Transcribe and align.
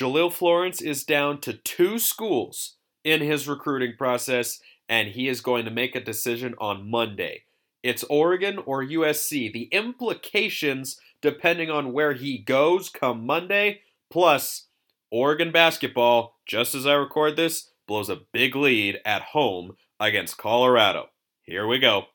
Jahlil 0.00 0.32
Florence 0.32 0.80
is 0.80 1.04
down 1.04 1.42
to 1.42 1.52
two 1.52 1.98
schools 1.98 2.76
in 3.04 3.20
his 3.20 3.46
recruiting 3.46 3.96
process, 3.98 4.58
and 4.88 5.08
he 5.08 5.28
is 5.28 5.42
going 5.42 5.66
to 5.66 5.70
make 5.70 5.94
a 5.94 6.00
decision 6.00 6.54
on 6.58 6.90
Monday. 6.90 7.44
It's 7.82 8.02
Oregon 8.04 8.60
or 8.64 8.82
USC. 8.82 9.52
The 9.52 9.64
implications, 9.64 10.98
depending 11.20 11.70
on 11.70 11.92
where 11.92 12.14
he 12.14 12.38
goes 12.38 12.88
come 12.88 13.26
Monday, 13.26 13.82
plus 14.10 14.68
Oregon 15.10 15.52
basketball, 15.52 16.38
just 16.46 16.74
as 16.74 16.86
I 16.86 16.94
record 16.94 17.36
this, 17.36 17.68
blows 17.86 18.08
a 18.08 18.22
big 18.32 18.56
lead 18.56 19.00
at 19.04 19.20
home 19.20 19.76
against 19.98 20.38
Colorado. 20.38 21.10
Here 21.42 21.66
we 21.66 21.78
go. 21.78 22.06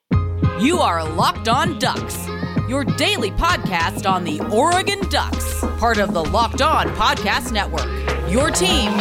You 0.59 0.79
are 0.79 1.07
Locked 1.07 1.49
On 1.49 1.77
Ducks, 1.77 2.27
your 2.67 2.83
daily 2.83 3.29
podcast 3.29 4.09
on 4.09 4.23
the 4.23 4.39
Oregon 4.51 5.07
Ducks, 5.09 5.54
part 5.77 5.97
of 5.97 6.13
the 6.13 6.23
Locked 6.23 6.61
On 6.61 6.87
Podcast 6.95 7.51
Network. 7.51 7.89
Your 8.31 8.49
team 8.49 8.91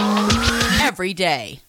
every 0.81 1.15
day. 1.15 1.61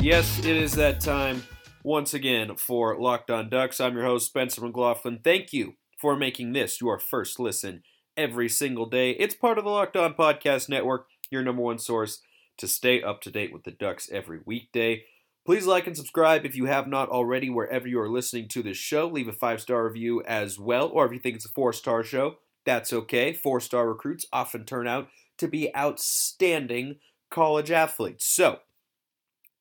Yes, 0.00 0.38
it 0.40 0.56
is 0.56 0.72
that 0.72 1.00
time 1.00 1.44
once 1.82 2.12
again 2.12 2.56
for 2.56 2.98
Locked 2.98 3.30
On 3.30 3.48
Ducks. 3.48 3.80
I'm 3.80 3.94
your 3.94 4.04
host, 4.04 4.26
Spencer 4.26 4.60
McLaughlin. 4.60 5.20
Thank 5.24 5.52
you 5.52 5.76
for 5.98 6.16
making 6.16 6.52
this 6.52 6.80
your 6.80 6.98
first 6.98 7.40
listen 7.40 7.82
every 8.16 8.48
single 8.48 8.86
day. 8.86 9.12
It's 9.12 9.34
part 9.34 9.56
of 9.56 9.64
the 9.64 9.70
Locked 9.70 9.96
On 9.96 10.12
Podcast 10.12 10.68
Network, 10.68 11.06
your 11.30 11.42
number 11.42 11.62
one 11.62 11.78
source 11.78 12.20
to 12.58 12.68
stay 12.68 13.02
up 13.02 13.20
to 13.22 13.30
date 13.30 13.52
with 13.52 13.64
the 13.64 13.70
Ducks 13.70 14.10
every 14.12 14.40
weekday. 14.44 15.04
Please 15.44 15.66
like 15.66 15.86
and 15.86 15.96
subscribe 15.96 16.46
if 16.46 16.56
you 16.56 16.64
have 16.64 16.86
not 16.86 17.10
already, 17.10 17.50
wherever 17.50 17.86
you 17.86 18.00
are 18.00 18.08
listening 18.08 18.48
to 18.48 18.62
this 18.62 18.78
show. 18.78 19.06
Leave 19.06 19.28
a 19.28 19.32
five 19.32 19.60
star 19.60 19.84
review 19.84 20.22
as 20.26 20.58
well, 20.58 20.88
or 20.88 21.04
if 21.04 21.12
you 21.12 21.18
think 21.18 21.36
it's 21.36 21.44
a 21.44 21.50
four 21.50 21.72
star 21.72 22.02
show, 22.02 22.36
that's 22.64 22.92
okay. 22.92 23.34
Four 23.34 23.60
star 23.60 23.86
recruits 23.86 24.24
often 24.32 24.64
turn 24.64 24.88
out 24.88 25.08
to 25.38 25.46
be 25.46 25.74
outstanding 25.76 26.96
college 27.30 27.70
athletes. 27.70 28.24
So, 28.24 28.60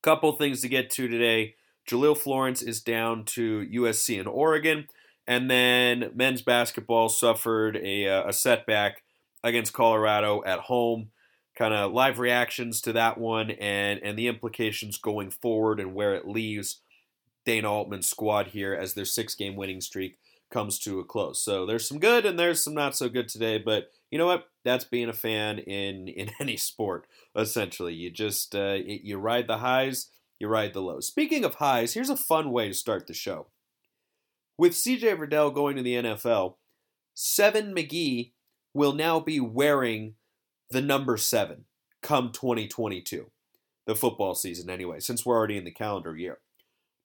couple 0.04 0.32
things 0.34 0.62
to 0.62 0.70
get 0.70 0.90
to 0.92 1.08
today. 1.08 1.56
Jahlil 1.90 2.18
Florence 2.18 2.62
is 2.62 2.82
down 2.82 3.26
to 3.26 3.68
USC 3.74 4.20
in 4.20 4.28
Oregon, 4.28 4.88
and 5.28 5.50
then 5.50 6.12
men's 6.14 6.42
basketball 6.42 7.10
suffered 7.10 7.78
a, 7.78 8.08
uh, 8.08 8.30
a 8.30 8.34
setback 8.34 9.04
against 9.44 9.74
Colorado 9.74 10.44
at 10.46 10.60
home. 10.60 11.10
Kind 11.56 11.74
of 11.74 11.92
live 11.92 12.20
reactions 12.20 12.82
to 12.82 12.94
that 12.94 13.18
one 13.18 13.52
and, 13.52 14.00
and 14.02 14.18
the 14.18 14.28
implications 14.28 14.98
going 14.98 15.30
forward 15.30 15.80
and 15.80 15.94
where 15.94 16.16
it 16.16 16.28
leaves 16.28 16.82
Dana 17.46 17.72
Altman's 17.72 18.10
squad 18.10 18.48
here 18.48 18.74
as 18.74 18.94
their 18.94 19.06
six 19.06 19.36
game 19.36 19.56
winning 19.56 19.82
streak 19.82 20.18
comes 20.54 20.80
to 20.80 21.00
a 21.00 21.04
close. 21.04 21.42
So 21.42 21.66
there's 21.66 21.88
some 21.88 22.00
good 22.00 22.26
and 22.26 22.38
there's 22.40 22.64
some 22.64 22.74
not 22.74 22.96
so 22.96 23.10
good 23.10 23.28
today, 23.28 23.58
but 23.58 23.92
you 24.12 24.18
know 24.18 24.28
what? 24.28 24.48
That's 24.64 24.86
being 24.86 25.10
a 25.10 25.14
fan 25.14 25.60
in 25.60 26.08
in 26.16 26.32
any 26.40 26.56
sport. 26.56 27.08
Essentially, 27.36 27.94
you 27.94 28.12
just 28.12 28.56
uh, 28.56 28.78
you 28.86 29.18
ride 29.18 29.48
the 29.48 29.58
highs, 29.58 30.10
you 30.40 30.48
ride 30.48 30.74
the 30.74 30.82
lows. 30.82 31.08
Speaking 31.08 31.44
of 31.44 31.56
highs, 31.56 31.94
here's 31.94 32.12
a 32.12 32.16
fun 32.16 32.52
way 32.52 32.68
to 32.68 32.74
start 32.74 33.08
the 33.08 33.14
show. 33.14 33.48
With 34.58 34.74
CJ 34.74 35.18
Verdell 35.18 35.54
going 35.54 35.76
to 35.78 35.84
the 35.84 35.96
NFL, 35.96 36.56
Seven 37.16 37.74
McGee 37.76 38.32
will 38.74 38.94
now 38.94 39.20
be 39.20 39.40
wearing 39.40 40.14
the 40.74 40.82
number 40.82 41.16
seven 41.18 41.66
come 42.02 42.32
2022, 42.32 43.32
the 43.86 43.96
football 43.96 44.36
season 44.36 44.70
anyway, 44.70 45.00
since 45.00 45.26
we're 45.26 45.38
already 45.38 45.58
in 45.58 45.64
the 45.64 45.72
calendar 45.72 46.18
year. 46.18 46.40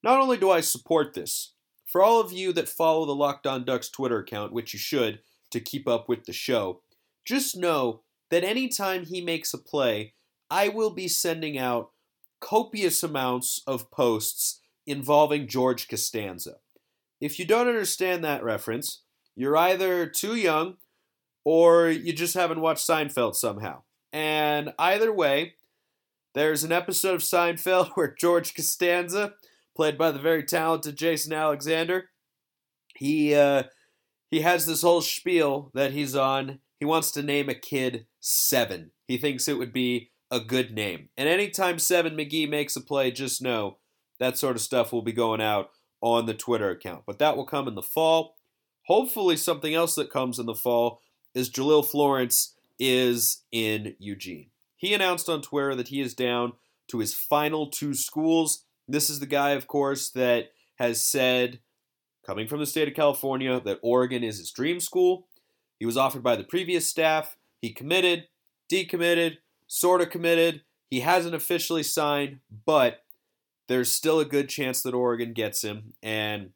Not 0.03 0.19
only 0.19 0.37
do 0.37 0.49
I 0.51 0.59
support 0.59 1.13
this, 1.13 1.53
for 1.85 2.03
all 2.03 2.19
of 2.19 2.33
you 2.33 2.51
that 2.53 2.67
follow 2.67 3.05
the 3.05 3.15
Locked 3.15 3.47
On 3.47 3.63
Ducks 3.63 3.89
Twitter 3.89 4.19
account, 4.19 4.51
which 4.51 4.73
you 4.73 4.79
should 4.79 5.19
to 5.51 5.59
keep 5.59 5.87
up 5.87 6.09
with 6.09 6.25
the 6.25 6.33
show, 6.33 6.81
just 7.25 7.55
know 7.55 8.01
that 8.29 8.43
anytime 8.43 9.05
he 9.05 9.21
makes 9.21 9.53
a 9.53 9.57
play, 9.57 10.13
I 10.49 10.69
will 10.69 10.91
be 10.91 11.07
sending 11.07 11.57
out 11.57 11.91
copious 12.39 13.03
amounts 13.03 13.61
of 13.67 13.91
posts 13.91 14.61
involving 14.85 15.47
George 15.47 15.87
Costanza. 15.87 16.55
If 17.21 17.37
you 17.37 17.45
don't 17.45 17.67
understand 17.67 18.23
that 18.23 18.43
reference, 18.43 19.01
you're 19.35 19.57
either 19.57 20.07
too 20.07 20.35
young 20.35 20.77
or 21.43 21.89
you 21.89 22.13
just 22.13 22.33
haven't 22.33 22.61
watched 22.61 22.87
Seinfeld 22.87 23.35
somehow. 23.35 23.83
And 24.11 24.73
either 24.79 25.13
way, 25.13 25.55
there's 26.33 26.63
an 26.63 26.71
episode 26.71 27.15
of 27.15 27.21
Seinfeld 27.21 27.89
where 27.95 28.15
George 28.17 28.53
Costanza, 28.53 29.33
played 29.75 29.97
by 29.97 30.11
the 30.11 30.19
very 30.19 30.43
talented 30.43 30.95
Jason 30.95 31.33
Alexander, 31.33 32.09
he 32.95 33.33
uh, 33.33 33.63
he 34.29 34.41
has 34.41 34.65
this 34.65 34.81
whole 34.81 35.01
spiel 35.01 35.71
that 35.73 35.91
he's 35.91 36.15
on. 36.15 36.59
He 36.79 36.85
wants 36.85 37.11
to 37.11 37.23
name 37.23 37.49
a 37.49 37.55
kid 37.55 38.05
Seven. 38.19 38.91
He 39.07 39.17
thinks 39.17 39.47
it 39.47 39.57
would 39.57 39.73
be 39.73 40.11
a 40.29 40.39
good 40.39 40.71
name. 40.71 41.09
And 41.17 41.27
anytime 41.27 41.79
Seven 41.79 42.15
McGee 42.15 42.49
makes 42.49 42.75
a 42.75 42.81
play, 42.81 43.11
just 43.11 43.41
know 43.41 43.77
that 44.19 44.37
sort 44.37 44.55
of 44.55 44.61
stuff 44.61 44.91
will 44.91 45.01
be 45.01 45.13
going 45.13 45.41
out 45.41 45.69
on 46.01 46.25
the 46.25 46.33
Twitter 46.33 46.69
account. 46.69 47.03
But 47.07 47.19
that 47.19 47.35
will 47.35 47.45
come 47.45 47.67
in 47.67 47.75
the 47.75 47.81
fall. 47.81 48.35
Hopefully, 48.87 49.37
something 49.37 49.73
else 49.73 49.95
that 49.95 50.11
comes 50.11 50.39
in 50.39 50.45
the 50.45 50.55
fall 50.55 51.01
is 51.33 51.49
Jahlil 51.49 51.85
Florence 51.85 52.55
is 52.79 53.43
in 53.51 53.95
Eugene. 53.99 54.47
He 54.77 54.93
announced 54.93 55.27
on 55.27 55.41
Twitter 55.41 55.75
that 55.75 55.89
he 55.89 56.01
is 56.01 56.13
down 56.13 56.53
to 56.87 56.99
his 56.99 57.13
final 57.13 57.67
two 57.67 57.93
schools. 57.93 58.63
This 58.87 59.09
is 59.09 59.19
the 59.19 59.25
guy, 59.25 59.51
of 59.51 59.67
course, 59.67 60.09
that 60.11 60.51
has 60.77 61.05
said, 61.05 61.59
coming 62.25 62.47
from 62.47 62.59
the 62.59 62.65
state 62.65 62.87
of 62.87 62.93
California, 62.93 63.59
that 63.59 63.79
Oregon 63.81 64.23
is 64.23 64.37
his 64.37 64.51
dream 64.51 64.79
school. 64.79 65.27
He 65.77 65.85
was 65.85 65.97
offered 65.97 66.23
by 66.23 66.35
the 66.35 66.43
previous 66.43 66.87
staff. 66.87 67.37
He 67.61 67.73
committed, 67.73 68.27
decommitted, 68.71 69.37
sort 69.67 70.01
of 70.01 70.09
committed. 70.09 70.61
He 70.89 71.01
hasn't 71.01 71.35
officially 71.35 71.83
signed, 71.83 72.39
but 72.65 73.03
there's 73.67 73.91
still 73.91 74.19
a 74.19 74.25
good 74.25 74.49
chance 74.49 74.81
that 74.81 74.93
Oregon 74.93 75.33
gets 75.33 75.61
him. 75.63 75.93
And 76.01 76.51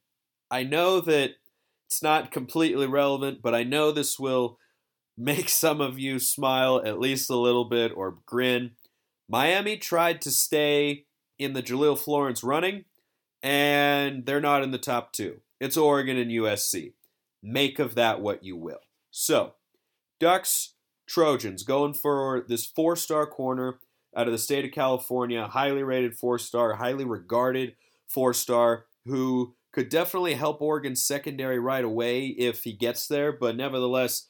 I 0.50 0.64
know 0.64 1.00
that 1.02 1.32
it's 1.86 2.02
not 2.02 2.32
completely 2.32 2.88
relevant, 2.88 3.42
but 3.42 3.54
I 3.54 3.64
know 3.64 3.92
this 3.92 4.18
will 4.18 4.58
make 5.18 5.50
some 5.50 5.82
of 5.82 6.00
you 6.00 6.20
smile 6.20 6.82
at 6.84 7.00
least 7.00 7.30
a 7.30 7.36
little 7.36 7.66
bit 7.66 7.92
or 7.96 8.18
grin. 8.26 8.72
Miami 9.30 9.78
tried 9.78 10.22
to 10.22 10.32
stay 10.32 11.06
in 11.40 11.54
the 11.54 11.64
Jahlil 11.64 11.98
Florence 11.98 12.44
running, 12.44 12.86
and 13.42 14.26
they're 14.26 14.42
not 14.42 14.64
in 14.64 14.72
the 14.72 14.78
top 14.78 15.12
two. 15.14 15.42
It's 15.60 15.78
Oregon 15.78 16.18
and 16.18 16.32
USC. 16.32 16.94
Make 17.42 17.80
of 17.80 17.96
that 17.96 18.22
what 18.22 18.44
you 18.44 18.56
will. 18.56 18.80
So, 19.12 19.54
Ducks, 20.20 20.74
Trojans 21.08 21.64
going 21.64 21.94
for 21.94 22.46
this 22.48 22.66
four 22.66 22.96
star 22.96 23.26
corner 23.26 23.80
out 24.16 24.28
of 24.28 24.32
the 24.32 24.38
state 24.38 24.66
of 24.66 24.72
California, 24.72 25.48
highly 25.48 25.84
rated 25.84 26.16
four 26.16 26.38
star, 26.40 26.76
highly 26.76 27.06
regarded 27.06 27.76
four 28.08 28.34
star, 28.34 28.86
who 29.06 29.56
could 29.72 29.90
definitely 29.90 30.36
help 30.36 30.62
Oregon's 30.62 31.04
secondary 31.04 31.60
right 31.60 31.84
away 31.84 32.28
if 32.28 32.64
he 32.64 32.74
gets 32.74 33.08
there. 33.08 33.32
But 33.32 33.56
nevertheless, 33.56 34.30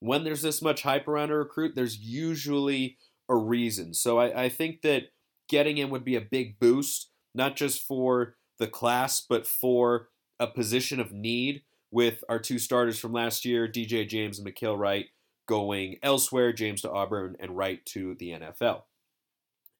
when 0.00 0.24
there's 0.24 0.42
this 0.42 0.62
much 0.62 0.82
hype 0.82 1.08
around 1.08 1.30
a 1.30 1.36
recruit, 1.36 1.74
there's 1.74 1.98
usually 1.98 2.98
a 3.28 3.36
reason. 3.36 3.94
So 3.94 4.18
I, 4.18 4.44
I 4.44 4.48
think 4.48 4.82
that 4.82 5.04
getting 5.48 5.76
him 5.76 5.90
would 5.90 6.04
be 6.04 6.16
a 6.16 6.20
big 6.20 6.58
boost, 6.58 7.10
not 7.34 7.56
just 7.56 7.82
for 7.82 8.36
the 8.58 8.66
class, 8.68 9.20
but 9.20 9.46
for 9.46 10.08
a 10.38 10.46
position 10.46 11.00
of 11.00 11.12
need 11.12 11.62
with 11.90 12.22
our 12.28 12.38
two 12.38 12.58
starters 12.58 12.98
from 12.98 13.12
last 13.12 13.44
year, 13.44 13.66
DJ 13.66 14.06
James 14.06 14.38
and 14.38 14.46
Mykael 14.46 14.78
Wright, 14.78 15.06
going 15.46 15.96
elsewhere, 16.02 16.52
James 16.52 16.82
to 16.82 16.90
Auburn 16.90 17.36
and 17.40 17.56
Wright 17.56 17.84
to 17.86 18.14
the 18.18 18.30
NFL. 18.30 18.82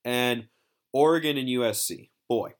And 0.05 0.49
Oregon 0.93 1.37
and 1.37 1.49
USC, 1.49 2.11
boy, 2.29 2.55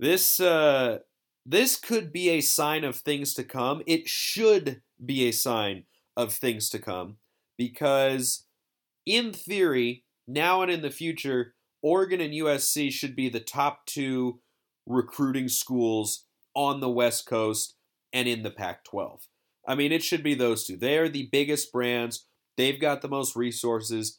this 0.00 0.40
uh, 0.40 0.98
this 1.46 1.76
could 1.76 2.12
be 2.12 2.30
a 2.30 2.40
sign 2.40 2.82
of 2.84 2.96
things 2.96 3.34
to 3.34 3.44
come. 3.44 3.82
It 3.86 4.08
should 4.08 4.82
be 5.04 5.28
a 5.28 5.32
sign 5.32 5.84
of 6.16 6.32
things 6.32 6.68
to 6.70 6.78
come 6.78 7.16
because, 7.56 8.46
in 9.06 9.32
theory, 9.32 10.04
now 10.26 10.62
and 10.62 10.70
in 10.70 10.82
the 10.82 10.90
future, 10.90 11.54
Oregon 11.82 12.20
and 12.20 12.32
USC 12.32 12.92
should 12.92 13.16
be 13.16 13.28
the 13.28 13.40
top 13.40 13.86
two 13.86 14.40
recruiting 14.86 15.48
schools 15.48 16.26
on 16.54 16.80
the 16.80 16.90
West 16.90 17.26
Coast 17.26 17.74
and 18.12 18.28
in 18.28 18.42
the 18.42 18.50
Pac 18.50 18.84
12. 18.84 19.26
I 19.66 19.74
mean, 19.74 19.92
it 19.92 20.02
should 20.02 20.22
be 20.22 20.34
those 20.34 20.64
two. 20.64 20.76
They 20.76 20.98
are 20.98 21.08
the 21.08 21.28
biggest 21.30 21.72
brands, 21.72 22.26
they've 22.56 22.80
got 22.80 23.02
the 23.02 23.08
most 23.08 23.36
resources. 23.36 24.18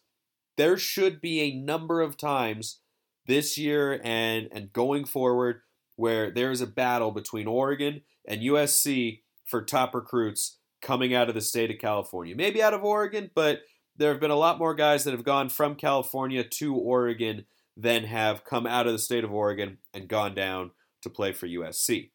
There 0.57 0.78
should 0.78 1.19
be 1.19 1.42
a 1.42 1.56
number 1.56 2.01
of 2.01 2.18
times 2.18 2.80
this 3.28 3.57
year 3.57 4.00
and, 4.04 4.48
and 4.51 4.72
going 4.72 5.06
forward 5.06 5.62
where 5.95 6.31
there 6.31 6.51
is 6.51 6.62
a 6.62 6.68
battle 6.68 7.12
between 7.12 7.48
Oregon 7.48 8.01
and 8.28 8.42
USC 8.42 9.22
for 9.45 9.63
top 9.63 9.95
recruits 9.95 10.60
coming 10.83 11.15
out 11.15 11.30
of 11.30 11.35
the 11.35 11.41
state 11.41 11.71
of 11.71 11.80
California. 11.80 12.35
Maybe 12.35 12.62
out 12.62 12.75
of 12.75 12.83
Oregon, 12.83 13.31
but 13.33 13.62
there 13.97 14.12
have 14.12 14.19
been 14.19 14.30
a 14.30 14.35
lot 14.35 14.59
more 14.59 14.75
guys 14.75 15.03
that 15.03 15.13
have 15.13 15.24
gone 15.24 15.50
from 15.50 15.74
California 15.75 16.44
to 16.44 16.75
Oregon 16.75 17.45
than 17.75 18.03
have 18.03 18.44
come 18.44 18.68
out 18.68 18.85
of 18.85 18.94
the 18.94 19.00
state 19.00 19.24
of 19.24 19.33
Oregon 19.33 19.80
and 19.94 20.07
gone 20.07 20.35
down 20.35 20.71
to 21.01 21.09
play 21.09 21.31
for 21.31 21.47
USC. 21.47 22.12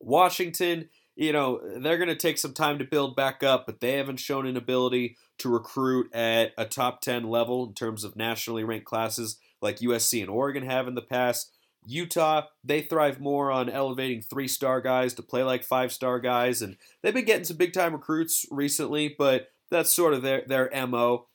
Washington 0.00 0.88
you 1.20 1.34
know, 1.34 1.60
they're 1.76 1.98
going 1.98 2.08
to 2.08 2.14
take 2.14 2.38
some 2.38 2.54
time 2.54 2.78
to 2.78 2.84
build 2.84 3.14
back 3.14 3.42
up, 3.42 3.66
but 3.66 3.80
they 3.80 3.98
haven't 3.98 4.20
shown 4.20 4.46
an 4.46 4.56
ability 4.56 5.18
to 5.36 5.50
recruit 5.50 6.08
at 6.14 6.52
a 6.56 6.64
top 6.64 7.02
10 7.02 7.24
level 7.24 7.66
in 7.66 7.74
terms 7.74 8.04
of 8.04 8.16
nationally 8.16 8.64
ranked 8.64 8.86
classes 8.86 9.36
like 9.60 9.80
USC 9.80 10.22
and 10.22 10.30
Oregon 10.30 10.64
have 10.64 10.88
in 10.88 10.94
the 10.94 11.02
past. 11.02 11.52
Utah, 11.84 12.46
they 12.62 12.82
thrive 12.82 13.20
more 13.20 13.50
on 13.50 13.68
elevating 13.68 14.22
three 14.22 14.48
star 14.48 14.80
guys 14.80 15.14
to 15.14 15.22
play 15.22 15.42
like 15.42 15.64
five 15.64 15.92
star 15.92 16.20
guys, 16.20 16.62
and 16.62 16.76
they've 17.02 17.14
been 17.14 17.24
getting 17.24 17.44
some 17.44 17.56
big 17.56 17.72
time 17.72 17.92
recruits 17.92 18.46
recently, 18.50 19.14
but 19.18 19.48
that's 19.70 19.94
sort 19.94 20.14
of 20.14 20.22
their, 20.22 20.44
their 20.46 20.70
MO. 20.86 21.26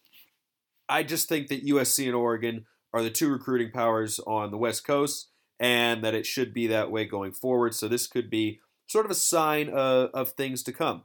I 0.88 1.04
just 1.04 1.28
think 1.28 1.48
that 1.48 1.66
USC 1.66 2.06
and 2.06 2.16
Oregon 2.16 2.66
are 2.94 3.02
the 3.02 3.10
two 3.10 3.30
recruiting 3.30 3.72
powers 3.72 4.20
on 4.20 4.52
the 4.52 4.58
West 4.58 4.86
Coast, 4.86 5.30
and 5.60 6.04
that 6.04 6.14
it 6.14 6.26
should 6.26 6.54
be 6.54 6.68
that 6.68 6.92
way 6.92 7.06
going 7.06 7.32
forward. 7.32 7.74
So 7.74 7.88
this 7.88 8.08
could 8.08 8.30
be 8.30 8.60
sort 8.88 9.06
of 9.06 9.12
a 9.12 9.16
sign 9.16 9.70
of, 9.70 10.10
of 10.14 10.32
things 10.32 10.64
to 10.64 10.72
come. 10.72 11.04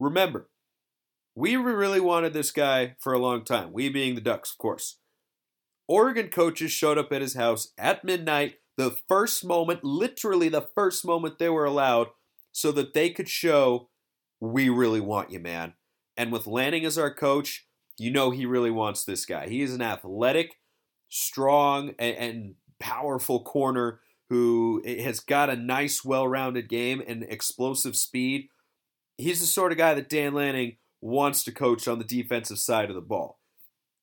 Remember, 0.00 0.48
we 1.34 1.56
really 1.56 2.00
wanted 2.00 2.32
this 2.32 2.50
guy 2.50 2.96
for 2.98 3.12
a 3.12 3.18
long 3.18 3.44
time, 3.44 3.72
we 3.72 3.88
being 3.88 4.14
the 4.14 4.20
Ducks, 4.20 4.52
of 4.52 4.58
course. 4.58 4.98
Oregon 5.86 6.28
coaches 6.28 6.72
showed 6.72 6.98
up 6.98 7.12
at 7.12 7.22
his 7.22 7.34
house 7.34 7.72
at 7.78 8.04
midnight, 8.04 8.54
the 8.76 8.96
first 9.08 9.44
moment, 9.44 9.84
literally 9.84 10.48
the 10.48 10.66
first 10.74 11.04
moment 11.04 11.38
they 11.38 11.48
were 11.48 11.64
allowed, 11.64 12.08
so 12.52 12.72
that 12.72 12.94
they 12.94 13.10
could 13.10 13.28
show, 13.28 13.88
we 14.40 14.68
really 14.68 15.00
want 15.00 15.30
you, 15.30 15.38
man. 15.38 15.74
And 16.16 16.32
with 16.32 16.46
Lanning 16.46 16.84
as 16.84 16.98
our 16.98 17.12
coach, 17.12 17.66
you 17.98 18.10
know 18.10 18.30
he 18.30 18.46
really 18.46 18.70
wants 18.70 19.04
this 19.04 19.26
guy. 19.26 19.48
He 19.48 19.62
is 19.62 19.74
an 19.74 19.82
athletic, 19.82 20.56
strong, 21.08 21.94
and, 21.98 22.16
and 22.16 22.54
powerful 22.80 23.42
corner 23.42 24.00
who 24.30 24.82
has 24.86 25.20
got 25.20 25.50
a 25.50 25.56
nice, 25.56 26.04
well 26.04 26.26
rounded 26.26 26.68
game 26.68 27.02
and 27.06 27.24
explosive 27.24 27.96
speed. 27.96 28.48
He's 29.18 29.40
the 29.40 29.46
sort 29.46 29.70
of 29.70 29.78
guy 29.78 29.94
that 29.94 30.08
Dan 30.08 30.34
Lanning 30.34 30.76
wants 31.00 31.44
to 31.44 31.52
coach 31.52 31.86
on 31.86 31.98
the 31.98 32.04
defensive 32.04 32.58
side 32.58 32.88
of 32.88 32.94
the 32.94 33.00
ball. 33.00 33.38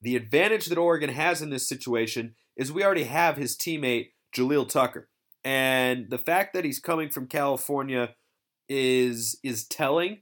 The 0.01 0.15
advantage 0.15 0.65
that 0.67 0.77
Oregon 0.77 1.11
has 1.11 1.41
in 1.41 1.49
this 1.49 1.67
situation 1.67 2.35
is 2.55 2.71
we 2.71 2.83
already 2.83 3.03
have 3.03 3.37
his 3.37 3.55
teammate, 3.55 4.09
Jaleel 4.35 4.67
Tucker. 4.67 5.09
And 5.43 6.09
the 6.09 6.17
fact 6.17 6.53
that 6.53 6.65
he's 6.65 6.79
coming 6.79 7.09
from 7.09 7.27
California 7.27 8.15
is 8.69 9.39
is 9.43 9.65
telling 9.65 10.19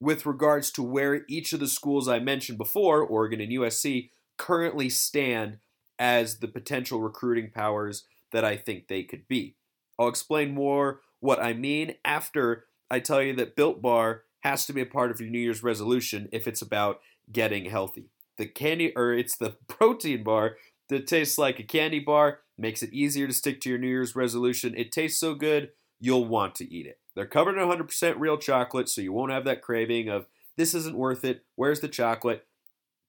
with 0.00 0.26
regards 0.26 0.70
to 0.70 0.82
where 0.82 1.24
each 1.28 1.52
of 1.52 1.60
the 1.60 1.66
schools 1.66 2.08
I 2.08 2.18
mentioned 2.18 2.58
before, 2.58 3.02
Oregon 3.02 3.40
and 3.40 3.52
USC, 3.52 4.10
currently 4.36 4.90
stand 4.90 5.58
as 5.98 6.38
the 6.38 6.48
potential 6.48 7.00
recruiting 7.00 7.50
powers 7.50 8.04
that 8.32 8.44
I 8.44 8.56
think 8.56 8.88
they 8.88 9.02
could 9.02 9.26
be. 9.28 9.56
I'll 9.98 10.08
explain 10.08 10.54
more 10.54 11.00
what 11.20 11.42
I 11.42 11.52
mean 11.52 11.94
after 12.04 12.66
I 12.90 13.00
tell 13.00 13.22
you 13.22 13.34
that 13.36 13.56
Built 13.56 13.80
Bar 13.80 14.22
has 14.40 14.66
to 14.66 14.72
be 14.72 14.82
a 14.82 14.86
part 14.86 15.10
of 15.10 15.20
your 15.20 15.30
New 15.30 15.38
Year's 15.38 15.62
resolution 15.62 16.28
if 16.32 16.46
it's 16.46 16.60
about 16.60 17.00
getting 17.32 17.64
healthy. 17.64 18.10
The 18.38 18.46
candy, 18.46 18.92
or 18.96 19.12
it's 19.12 19.36
the 19.36 19.56
protein 19.68 20.22
bar 20.24 20.56
that 20.88 21.06
tastes 21.06 21.38
like 21.38 21.58
a 21.58 21.64
candy 21.64 22.00
bar, 22.00 22.40
makes 22.58 22.82
it 22.82 22.92
easier 22.92 23.26
to 23.26 23.32
stick 23.32 23.60
to 23.62 23.68
your 23.68 23.78
New 23.78 23.88
Year's 23.88 24.16
resolution. 24.16 24.74
It 24.76 24.92
tastes 24.92 25.18
so 25.18 25.34
good, 25.34 25.70
you'll 26.00 26.26
want 26.26 26.54
to 26.56 26.72
eat 26.72 26.86
it. 26.86 26.98
They're 27.14 27.26
covered 27.26 27.58
in 27.58 27.68
100% 27.68 28.14
real 28.18 28.38
chocolate, 28.38 28.88
so 28.88 29.00
you 29.00 29.12
won't 29.12 29.32
have 29.32 29.44
that 29.44 29.62
craving 29.62 30.08
of, 30.08 30.26
this 30.56 30.74
isn't 30.74 30.96
worth 30.96 31.24
it, 31.24 31.44
where's 31.56 31.80
the 31.80 31.88
chocolate? 31.88 32.46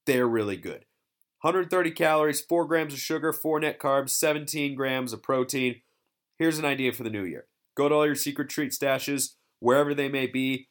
They're 0.05 0.27
really 0.27 0.57
good. 0.57 0.85
130 1.41 1.91
calories, 1.91 2.41
4 2.41 2.65
grams 2.65 2.93
of 2.93 2.99
sugar, 2.99 3.31
4 3.31 3.59
net 3.59 3.79
carbs, 3.79 4.11
17 4.11 4.75
grams 4.75 5.13
of 5.13 5.21
protein. 5.21 5.81
Here's 6.39 6.57
an 6.57 6.65
idea 6.65 6.91
for 6.91 7.03
the 7.03 7.09
new 7.09 7.23
year 7.23 7.45
go 7.75 7.89
to 7.89 7.95
all 7.95 8.05
your 8.05 8.15
secret 8.15 8.49
treat 8.49 8.71
stashes, 8.71 9.35
wherever 9.59 9.93
they 9.93 10.07
may 10.07 10.27
be, 10.27 10.69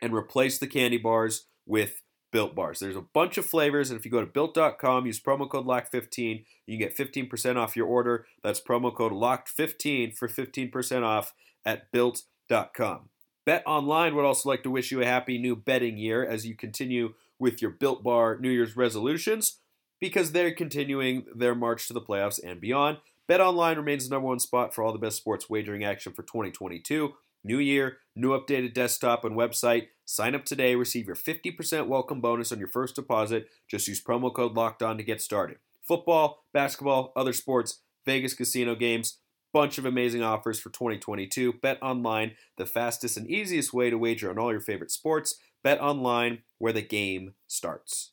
and 0.00 0.14
replace 0.14 0.58
the 0.58 0.66
candy 0.66 0.98
bars 0.98 1.46
with 1.66 2.02
built 2.32 2.54
bars. 2.56 2.80
There's 2.80 2.96
a 2.96 3.02
bunch 3.02 3.38
of 3.38 3.46
flavors, 3.46 3.90
and 3.90 3.98
if 4.00 4.04
you 4.04 4.10
go 4.10 4.20
to 4.20 4.26
built.com, 4.26 5.06
use 5.06 5.20
promo 5.20 5.48
code 5.48 5.66
LOCK15, 5.66 6.44
you 6.66 6.78
can 6.78 6.88
get 6.88 6.96
15% 6.96 7.56
off 7.56 7.76
your 7.76 7.86
order. 7.86 8.26
That's 8.42 8.60
promo 8.60 8.92
code 8.92 9.12
LOCKED15 9.12 10.16
for 10.16 10.28
15% 10.28 11.02
off 11.04 11.34
at 11.64 11.92
built.com. 11.92 13.10
Bet 13.44 13.62
Online 13.66 14.14
would 14.14 14.24
also 14.24 14.48
like 14.48 14.62
to 14.62 14.70
wish 14.70 14.90
you 14.90 15.02
a 15.02 15.06
happy 15.06 15.38
new 15.38 15.54
betting 15.54 15.98
year 15.98 16.24
as 16.24 16.46
you 16.46 16.56
continue 16.56 17.14
with 17.38 17.60
your 17.60 17.72
Built 17.72 18.02
Bar 18.02 18.38
New 18.38 18.50
Year's 18.50 18.76
resolutions 18.76 19.58
because 20.00 20.32
they're 20.32 20.54
continuing 20.54 21.24
their 21.34 21.54
march 21.54 21.86
to 21.88 21.92
the 21.92 22.00
playoffs 22.00 22.40
and 22.42 22.60
beyond. 22.60 22.98
BetOnline 23.28 23.76
remains 23.76 24.08
the 24.08 24.14
number 24.14 24.28
one 24.28 24.38
spot 24.38 24.74
for 24.74 24.82
all 24.82 24.92
the 24.92 24.98
best 24.98 25.16
sports 25.16 25.50
wagering 25.50 25.84
action 25.84 26.12
for 26.12 26.22
2022. 26.22 27.14
New 27.44 27.58
year, 27.58 27.98
new 28.14 28.30
updated 28.30 28.74
desktop 28.74 29.24
and 29.24 29.36
website. 29.36 29.88
Sign 30.12 30.34
up 30.34 30.44
today, 30.44 30.74
receive 30.74 31.06
your 31.06 31.16
50% 31.16 31.86
welcome 31.86 32.20
bonus 32.20 32.52
on 32.52 32.58
your 32.58 32.68
first 32.68 32.96
deposit. 32.96 33.48
Just 33.66 33.88
use 33.88 34.04
promo 34.04 34.30
code 34.30 34.52
Locked 34.52 34.82
On 34.82 34.98
to 34.98 35.02
get 35.02 35.22
started. 35.22 35.56
Football, 35.80 36.44
basketball, 36.52 37.14
other 37.16 37.32
sports, 37.32 37.80
Vegas 38.04 38.34
casino 38.34 38.74
games, 38.74 39.20
bunch 39.54 39.78
of 39.78 39.86
amazing 39.86 40.22
offers 40.22 40.60
for 40.60 40.68
2022. 40.68 41.54
Bet 41.62 41.78
online, 41.80 42.32
the 42.58 42.66
fastest 42.66 43.16
and 43.16 43.26
easiest 43.26 43.72
way 43.72 43.88
to 43.88 43.96
wager 43.96 44.28
on 44.28 44.38
all 44.38 44.50
your 44.52 44.60
favorite 44.60 44.90
sports. 44.90 45.36
Bet 45.64 45.80
online, 45.80 46.42
where 46.58 46.74
the 46.74 46.82
game 46.82 47.32
starts. 47.46 48.10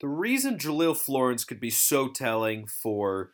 The 0.00 0.08
reason 0.08 0.56
Jahlil 0.56 0.96
Florence 0.96 1.44
could 1.44 1.60
be 1.60 1.68
so 1.68 2.08
telling 2.08 2.66
for 2.66 3.32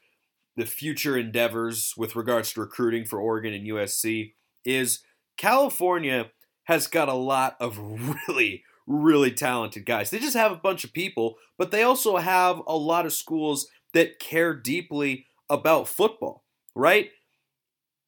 the 0.56 0.66
future 0.66 1.16
endeavors 1.16 1.94
with 1.96 2.16
regards 2.16 2.52
to 2.52 2.60
recruiting 2.60 3.04
for 3.04 3.20
Oregon 3.20 3.52
and 3.52 3.66
USC 3.66 4.32
is 4.64 5.00
California 5.36 6.30
has 6.64 6.86
got 6.86 7.08
a 7.08 7.14
lot 7.14 7.56
of 7.60 7.78
really, 8.28 8.64
really 8.86 9.30
talented 9.30 9.86
guys. 9.86 10.10
They 10.10 10.18
just 10.18 10.36
have 10.36 10.52
a 10.52 10.56
bunch 10.56 10.84
of 10.84 10.92
people, 10.92 11.36
but 11.58 11.70
they 11.70 11.82
also 11.82 12.16
have 12.16 12.60
a 12.66 12.76
lot 12.76 13.06
of 13.06 13.12
schools 13.12 13.68
that 13.92 14.18
care 14.18 14.54
deeply 14.54 15.26
about 15.48 15.88
football, 15.88 16.44
right? 16.74 17.10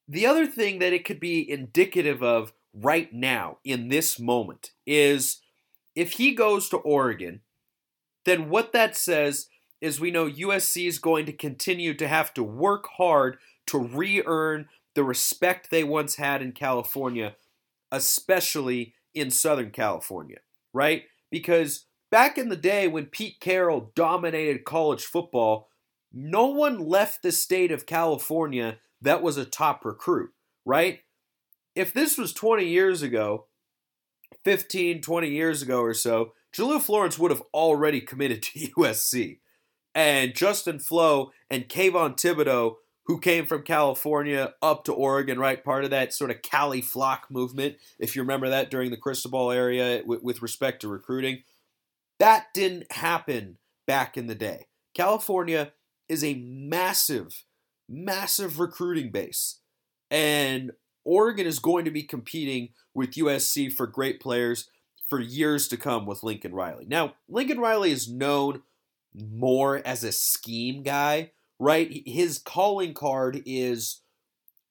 The 0.09 0.27
other 0.27 0.47
thing 0.47 0.79
that 0.79 0.93
it 0.93 1.05
could 1.05 1.21
be 1.21 1.49
indicative 1.49 2.23
of 2.23 2.53
right 2.73 3.13
now 3.13 3.59
in 3.65 3.89
this 3.89 4.19
moment 4.19 4.71
is 4.87 5.41
if 5.95 6.13
he 6.13 6.35
goes 6.35 6.69
to 6.69 6.77
Oregon 6.79 7.41
then 8.29 8.51
what 8.51 8.73
that 8.73 8.95
says 8.95 9.49
is 9.81 10.01
we 10.01 10.11
know 10.11 10.29
USC 10.29 10.87
is 10.87 10.99
going 10.99 11.27
to 11.27 11.33
continue 11.33 11.95
to 11.95 12.09
have 12.09 12.35
to 12.35 12.43
work 12.43 12.89
hard 12.97 13.39
to 13.69 13.79
re 13.79 14.23
earn 14.25 14.69
the 14.95 15.05
respect 15.05 15.71
they 15.71 15.85
once 15.85 16.17
had 16.17 16.43
in 16.43 16.53
California, 16.53 17.37
especially 17.93 18.95
in 19.15 19.31
Southern 19.31 19.71
California, 19.71 20.39
right? 20.73 21.05
Because 21.31 21.87
back 22.11 22.39
in 22.39 22.49
the 22.49 22.57
day 22.57 22.89
when 22.89 23.07
Pete 23.07 23.41
Carroll 23.41 23.93
dominated 23.95 24.65
college 24.65 25.05
football, 25.05 25.69
no 26.13 26.47
one 26.47 26.79
left 26.79 27.23
the 27.23 27.33
state 27.33 27.71
of 27.71 27.87
California 27.87 28.79
that 29.01 29.23
was 29.23 29.37
a 29.37 29.45
top 29.45 29.85
recruit, 29.85 30.31
right? 30.65 31.01
If 31.75 31.93
this 31.93 32.19
was 32.19 32.33
20 32.33 32.67
years 32.67 33.03
ago, 33.03 33.47
15, 34.45 35.03
20 35.03 35.29
years 35.29 35.63
ago 35.63 35.81
or 35.81 35.95
so, 35.95 36.33
Jahlil 36.53 36.81
Florence 36.81 37.19
would 37.19 37.31
have 37.31 37.43
already 37.53 38.01
committed 38.01 38.43
to 38.43 38.59
USC. 38.77 39.39
And 39.95 40.35
Justin 40.35 40.79
Flowe 40.79 41.33
and 41.51 41.69
Kayvon 41.69 42.17
Thibodeaux, 42.17 42.77
who 43.07 43.19
came 43.19 43.47
from 43.47 43.63
California 43.63 44.55
up 44.61 44.85
to 44.85 44.93
Oregon, 44.93 45.39
right? 45.39 45.65
Part 45.65 45.85
of 45.85 45.91
that 45.91 46.13
sort 46.13 46.31
of 46.31 46.43
Cali 46.43 46.83
flock 46.83 47.27
movement, 47.31 47.77
if 47.99 48.15
you 48.15 48.23
remember 48.23 48.49
that 48.51 48.71
during 48.71 48.91
the 48.91 48.97
Cristobal 48.97 49.51
area 49.51 50.03
with, 50.05 50.23
with 50.23 50.43
respect 50.43 50.83
to 50.83 50.89
recruiting. 50.89 51.43
That 52.19 52.47
didn't 52.53 52.93
happen 52.93 53.57
back 53.87 54.17
in 54.17 54.27
the 54.27 54.35
day. 54.35 54.67
California 54.95 55.73
is 56.09 56.23
a 56.23 56.35
massive, 56.35 57.45
massive 57.89 58.61
recruiting 58.61 59.11
base. 59.11 59.61
And 60.11 60.73
Oregon 61.05 61.47
is 61.47 61.59
going 61.59 61.85
to 61.85 61.91
be 61.91 62.03
competing 62.03 62.71
with 62.95 63.13
USC 63.13 63.73
for 63.73 63.87
great 63.87 64.21
players 64.21 64.69
for 65.09 65.21
years 65.21 65.69
to 65.69 65.77
come 65.77 66.05
with 66.05 66.23
Lincoln 66.23 66.53
Riley. 66.53 66.85
Now, 66.87 67.15
Lincoln 67.29 67.59
Riley 67.59 67.93
is 67.93 68.11
known 68.11 68.63
more 69.21 69.83
as 69.85 70.05
a 70.05 70.13
scheme 70.13 70.83
guy, 70.83 71.33
right? 71.59 72.03
His 72.07 72.39
calling 72.39 72.95
card 72.95 73.43
is 73.47 74.01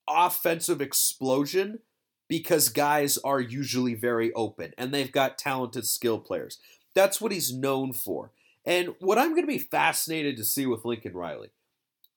offensive 0.07 0.81
explosion 0.81 1.79
because 2.27 2.69
guys 2.69 3.17
are 3.19 3.39
usually 3.39 3.93
very 3.93 4.33
open 4.33 4.73
and 4.77 4.93
they've 4.93 5.11
got 5.11 5.37
talented 5.37 5.85
skill 5.85 6.19
players. 6.19 6.59
That's 6.93 7.21
what 7.21 7.31
he's 7.31 7.53
known 7.53 7.93
for. 7.93 8.31
And 8.65 8.95
what 8.99 9.17
I'm 9.17 9.29
going 9.29 9.43
to 9.43 9.47
be 9.47 9.59
fascinated 9.59 10.35
to 10.37 10.43
see 10.43 10.65
with 10.65 10.83
Lincoln 10.83 11.13
Riley, 11.13 11.51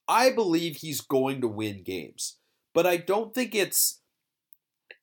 I 0.09 0.31
believe 0.31 0.77
he's 0.77 1.01
going 1.01 1.41
to 1.43 1.49
win 1.49 1.83
games, 1.85 2.39
but 2.75 2.87
I 2.87 2.97
don't 2.97 3.33
think 3.33 3.55
it's 3.55 4.01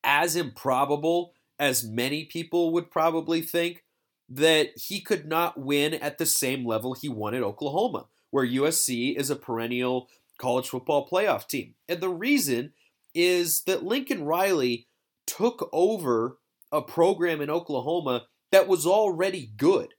as 0.03 0.35
improbable 0.35 1.33
as 1.59 1.83
many 1.83 2.25
people 2.25 2.73
would 2.73 2.91
probably 2.91 3.41
think, 3.41 3.83
that 4.29 4.69
he 4.75 4.99
could 4.99 5.27
not 5.27 5.59
win 5.59 5.93
at 5.93 6.17
the 6.17 6.25
same 6.25 6.65
level 6.65 6.93
he 6.93 7.07
won 7.09 7.33
at 7.33 7.43
Oklahoma, 7.43 8.07
where 8.29 8.45
USC 8.45 9.15
is 9.15 9.29
a 9.29 9.35
perennial 9.35 10.09
college 10.37 10.69
football 10.69 11.07
playoff 11.07 11.47
team. 11.47 11.75
And 11.87 12.01
the 12.01 12.09
reason 12.09 12.73
is 13.15 13.63
that 13.63 13.83
Lincoln 13.83 14.25
Riley 14.25 14.87
took 15.25 15.69
over 15.71 16.37
a 16.71 16.81
program 16.81 17.41
in 17.41 17.49
Oklahoma 17.49 18.27
that 18.51 18.67
was 18.67 18.85
already 18.85 19.51
good. 19.57 19.93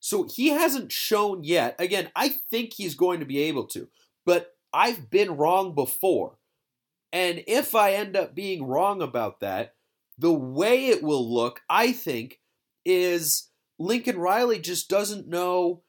So 0.00 0.28
he 0.32 0.48
hasn't 0.48 0.92
shown 0.92 1.44
yet. 1.44 1.76
Again, 1.78 2.10
I 2.14 2.28
think 2.50 2.72
he's 2.72 2.94
going 2.94 3.20
to 3.20 3.26
be 3.26 3.40
able 3.40 3.66
to, 3.68 3.88
but 4.24 4.54
I've 4.72 5.10
been 5.10 5.36
wrong 5.36 5.74
before. 5.74 6.38
And 7.12 7.42
if 7.46 7.74
I 7.74 7.92
end 7.92 8.16
up 8.16 8.34
being 8.34 8.66
wrong 8.66 9.00
about 9.00 9.40
that, 9.40 9.74
the 10.18 10.32
way 10.32 10.86
it 10.86 11.02
will 11.02 11.32
look, 11.32 11.62
I 11.68 11.92
think, 11.92 12.40
is 12.84 13.48
Lincoln 13.78 14.18
Riley 14.18 14.58
just 14.58 14.88
doesn't 14.88 15.28
know, 15.28 15.82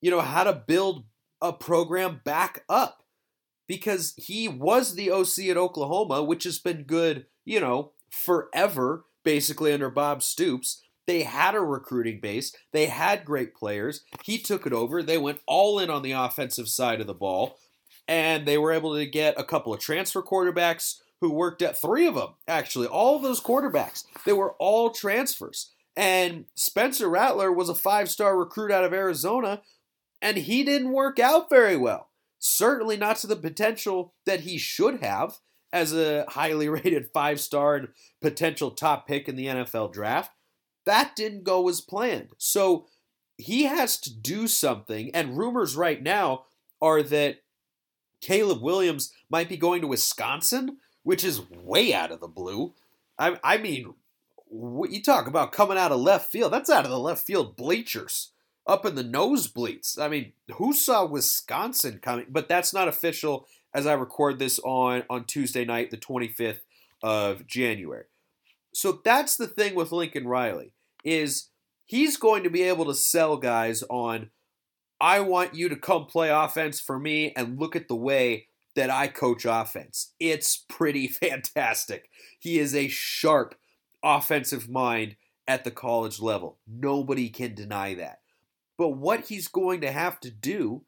you 0.00 0.10
know, 0.10 0.20
how 0.20 0.44
to 0.44 0.52
build 0.52 1.04
a 1.40 1.52
program 1.52 2.20
back 2.24 2.64
up 2.68 3.04
because 3.66 4.14
he 4.16 4.48
was 4.48 4.94
the 4.94 5.10
OC 5.10 5.50
at 5.50 5.56
Oklahoma, 5.56 6.22
which 6.22 6.44
has 6.44 6.58
been 6.58 6.82
good, 6.82 7.26
you 7.44 7.60
know, 7.60 7.92
forever, 8.10 9.04
basically 9.24 9.72
under 9.72 9.90
Bob 9.90 10.22
Stoops. 10.22 10.82
They 11.06 11.22
had 11.22 11.54
a 11.54 11.60
recruiting 11.60 12.20
base. 12.20 12.54
They 12.72 12.86
had 12.86 13.26
great 13.26 13.54
players. 13.54 14.04
He 14.22 14.38
took 14.38 14.66
it 14.66 14.72
over. 14.72 15.02
They 15.02 15.18
went 15.18 15.40
all 15.46 15.78
in 15.78 15.90
on 15.90 16.02
the 16.02 16.12
offensive 16.12 16.68
side 16.68 17.00
of 17.00 17.06
the 17.06 17.14
ball, 17.14 17.58
and 18.08 18.46
they 18.46 18.56
were 18.56 18.72
able 18.72 18.94
to 18.94 19.04
get 19.04 19.38
a 19.38 19.44
couple 19.44 19.74
of 19.74 19.80
transfer 19.80 20.22
quarterbacks 20.22 21.00
who 21.20 21.30
worked 21.30 21.62
at 21.62 21.80
three 21.80 22.06
of 22.06 22.14
them, 22.14 22.30
actually. 22.48 22.86
All 22.86 23.16
of 23.16 23.22
those 23.22 23.40
quarterbacks, 23.40 24.04
they 24.24 24.32
were 24.32 24.52
all 24.58 24.90
transfers. 24.90 25.73
And 25.96 26.46
Spencer 26.54 27.08
Rattler 27.08 27.52
was 27.52 27.68
a 27.68 27.74
five 27.74 28.10
star 28.10 28.36
recruit 28.36 28.72
out 28.72 28.84
of 28.84 28.92
Arizona, 28.92 29.62
and 30.20 30.38
he 30.38 30.64
didn't 30.64 30.92
work 30.92 31.18
out 31.18 31.48
very 31.48 31.76
well. 31.76 32.10
Certainly 32.38 32.96
not 32.96 33.16
to 33.18 33.26
the 33.26 33.36
potential 33.36 34.14
that 34.26 34.40
he 34.40 34.58
should 34.58 35.02
have 35.02 35.38
as 35.72 35.94
a 35.94 36.24
highly 36.28 36.68
rated 36.70 37.10
five 37.12 37.40
star 37.40 37.76
and 37.76 37.88
potential 38.20 38.70
top 38.70 39.06
pick 39.06 39.28
in 39.28 39.36
the 39.36 39.46
NFL 39.46 39.92
draft. 39.92 40.32
That 40.84 41.16
didn't 41.16 41.44
go 41.44 41.68
as 41.68 41.80
planned. 41.80 42.30
So 42.38 42.86
he 43.36 43.64
has 43.64 43.98
to 44.00 44.14
do 44.14 44.46
something. 44.46 45.10
And 45.14 45.36
rumors 45.36 45.76
right 45.76 46.02
now 46.02 46.44
are 46.80 47.02
that 47.02 47.38
Caleb 48.20 48.62
Williams 48.62 49.12
might 49.30 49.48
be 49.48 49.56
going 49.56 49.80
to 49.80 49.88
Wisconsin, 49.88 50.78
which 51.02 51.24
is 51.24 51.48
way 51.50 51.92
out 51.94 52.12
of 52.12 52.20
the 52.20 52.28
blue. 52.28 52.74
I, 53.18 53.38
I 53.42 53.58
mean, 53.58 53.94
you 54.88 55.02
talk 55.02 55.26
about 55.26 55.52
coming 55.52 55.78
out 55.78 55.92
of 55.92 56.00
left 56.00 56.30
field. 56.30 56.52
That's 56.52 56.70
out 56.70 56.84
of 56.84 56.90
the 56.90 56.98
left 56.98 57.26
field 57.26 57.56
bleachers, 57.56 58.32
up 58.66 58.86
in 58.86 58.94
the 58.94 59.04
nosebleeds. 59.04 59.98
I 59.98 60.08
mean, 60.08 60.32
who 60.54 60.72
saw 60.72 61.04
Wisconsin 61.04 61.98
coming? 62.00 62.26
But 62.28 62.48
that's 62.48 62.72
not 62.72 62.88
official 62.88 63.46
as 63.74 63.86
I 63.86 63.94
record 63.94 64.38
this 64.38 64.58
on 64.60 65.02
on 65.10 65.24
Tuesday 65.24 65.64
night, 65.64 65.90
the 65.90 65.96
25th 65.96 66.60
of 67.02 67.46
January. 67.46 68.04
So 68.72 69.00
that's 69.04 69.36
the 69.36 69.46
thing 69.46 69.74
with 69.74 69.92
Lincoln 69.92 70.26
Riley 70.26 70.72
is 71.04 71.50
he's 71.84 72.16
going 72.16 72.42
to 72.44 72.50
be 72.50 72.62
able 72.62 72.86
to 72.86 72.94
sell 72.94 73.36
guys 73.36 73.82
on 73.90 74.30
I 75.00 75.20
want 75.20 75.54
you 75.54 75.68
to 75.68 75.76
come 75.76 76.06
play 76.06 76.30
offense 76.30 76.80
for 76.80 76.98
me 76.98 77.32
and 77.36 77.58
look 77.58 77.76
at 77.76 77.88
the 77.88 77.96
way 77.96 78.48
that 78.74 78.90
I 78.90 79.08
coach 79.08 79.44
offense. 79.44 80.14
It's 80.18 80.64
pretty 80.68 81.08
fantastic. 81.08 82.08
He 82.38 82.58
is 82.58 82.74
a 82.74 82.88
sharp 82.88 83.54
offensive 84.04 84.68
mind 84.68 85.16
at 85.48 85.64
the 85.64 85.70
college 85.70 86.20
level. 86.20 86.58
Nobody 86.66 87.28
can 87.28 87.54
deny 87.54 87.94
that. 87.94 88.20
But 88.76 88.90
what 88.90 89.26
he's 89.26 89.48
going 89.48 89.80
to 89.80 89.90
have 89.90 90.20
to 90.20 90.30
do 90.30 90.84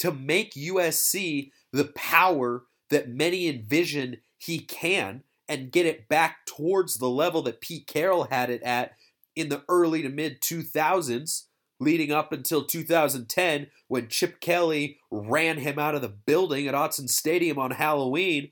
to 0.00 0.12
make 0.12 0.54
USC 0.54 1.50
the 1.72 1.92
power 1.94 2.64
that 2.90 3.08
many 3.08 3.48
envision 3.48 4.18
he 4.38 4.58
can 4.58 5.22
and 5.48 5.72
get 5.72 5.86
it 5.86 6.08
back 6.08 6.46
towards 6.46 6.98
the 6.98 7.08
level 7.08 7.42
that 7.42 7.60
Pete 7.60 7.86
Carroll 7.86 8.28
had 8.30 8.50
it 8.50 8.62
at 8.62 8.92
in 9.36 9.48
the 9.48 9.62
early 9.68 10.02
to 10.02 10.08
mid 10.08 10.40
2000s, 10.40 11.44
leading 11.78 12.10
up 12.10 12.32
until 12.32 12.64
2010 12.64 13.68
when 13.88 14.08
Chip 14.08 14.40
Kelly 14.40 14.98
ran 15.10 15.58
him 15.58 15.78
out 15.78 15.94
of 15.94 16.02
the 16.02 16.08
building 16.08 16.66
at 16.66 16.74
Autzen 16.74 17.08
Stadium 17.08 17.58
on 17.58 17.72
Halloween. 17.72 18.50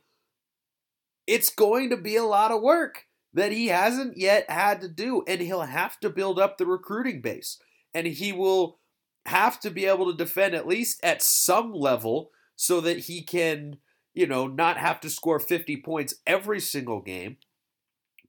It's 1.26 1.50
going 1.50 1.90
to 1.90 1.96
be 1.96 2.16
a 2.16 2.24
lot 2.24 2.50
of 2.50 2.62
work 2.62 3.07
that 3.34 3.52
he 3.52 3.68
hasn't 3.68 4.16
yet 4.16 4.50
had 4.50 4.80
to 4.80 4.88
do, 4.88 5.22
and 5.26 5.40
he'll 5.40 5.62
have 5.62 6.00
to 6.00 6.10
build 6.10 6.38
up 6.38 6.58
the 6.58 6.66
recruiting 6.66 7.20
base. 7.20 7.58
And 7.94 8.06
he 8.06 8.32
will 8.32 8.78
have 9.26 9.60
to 9.60 9.70
be 9.70 9.86
able 9.86 10.10
to 10.10 10.16
defend 10.16 10.54
at 10.54 10.66
least 10.66 11.00
at 11.04 11.22
some 11.22 11.72
level 11.72 12.30
so 12.56 12.80
that 12.80 13.00
he 13.00 13.22
can, 13.22 13.76
you 14.14 14.26
know, 14.26 14.46
not 14.46 14.78
have 14.78 15.00
to 15.00 15.10
score 15.10 15.38
50 15.38 15.76
points 15.78 16.14
every 16.26 16.60
single 16.60 17.00
game. 17.00 17.36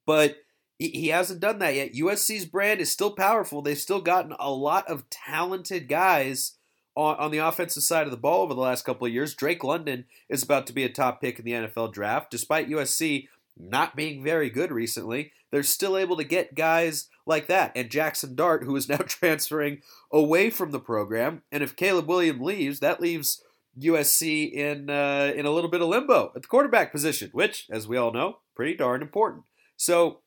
But 0.06 0.38
he 0.80 1.10
hasn't 1.10 1.42
done 1.42 1.60
that 1.60 1.76
yet. 1.76 1.94
USC's 1.94 2.46
brand 2.46 2.80
is 2.80 2.90
still 2.90 3.12
powerful. 3.12 3.62
They've 3.62 3.78
still 3.78 4.02
gotten 4.02 4.34
a 4.40 4.50
lot 4.50 4.88
of 4.90 5.10
talented 5.10 5.90
guys 5.90 6.54
on, 6.96 7.18
on 7.18 7.32
the 7.32 7.40
offensive 7.40 7.84
side 7.84 8.06
of 8.06 8.12
the 8.12 8.18
ball 8.18 8.44
over 8.44 8.54
the 8.54 8.62
last 8.62 8.86
couple 8.86 9.06
of 9.06 9.14
years. 9.14 9.36
Drake 9.36 9.64
London 9.64 10.06
is 10.30 10.42
about 10.42 10.68
to 10.68 10.74
be 10.74 10.86
a 10.86 10.90
top 10.90 11.20
pick 11.20 11.38
in 11.38 11.46
the 11.46 11.52
NFL 11.52 11.92
draft. 11.92 12.32
Despite 12.32 12.70
USC 12.70 13.28
not 13.60 13.96
being 13.96 14.24
very 14.24 14.50
good 14.50 14.72
recently, 14.72 15.32
they're 15.52 15.64
still 15.64 15.98
able 15.98 16.18
to 16.18 16.24
get 16.24 16.56
guys 16.56 17.08
like 17.26 17.48
that. 17.48 17.72
And 17.76 17.90
Jackson 17.90 18.36
Dart, 18.36 18.64
who 18.64 18.76
is 18.76 18.88
now 18.88 18.98
transferring 19.06 19.82
away 20.12 20.50
from 20.50 20.72
the 20.72 20.80
program. 20.80 21.44
And 21.52 21.62
if 21.62 21.76
Caleb 21.76 22.08
Williams 22.08 22.42
leaves, 22.42 22.80
that 22.80 23.02
leaves 23.02 23.44
USC 23.80 24.52
in 24.52 24.90
uh, 24.90 25.32
in 25.36 25.46
a 25.46 25.52
little 25.52 25.70
bit 25.70 25.82
of 25.82 25.88
limbo 25.88 26.32
at 26.36 26.42
the 26.42 26.48
quarterback 26.48 26.92
position, 26.92 27.30
which, 27.34 27.68
as 27.70 27.88
we 27.88 27.98
all 27.98 28.12
know, 28.12 28.40
pretty 28.56 28.76
darn 28.76 29.02
important. 29.02 29.44
So 29.78 30.20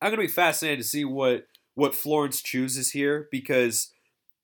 I'm 0.00 0.10
going 0.10 0.20
to 0.20 0.28
be 0.28 0.32
fascinated 0.32 0.80
to 0.80 0.88
see 0.88 1.04
what 1.04 1.46
what 1.74 1.94
Florence 1.94 2.40
chooses 2.42 2.92
here 2.92 3.28
because 3.30 3.92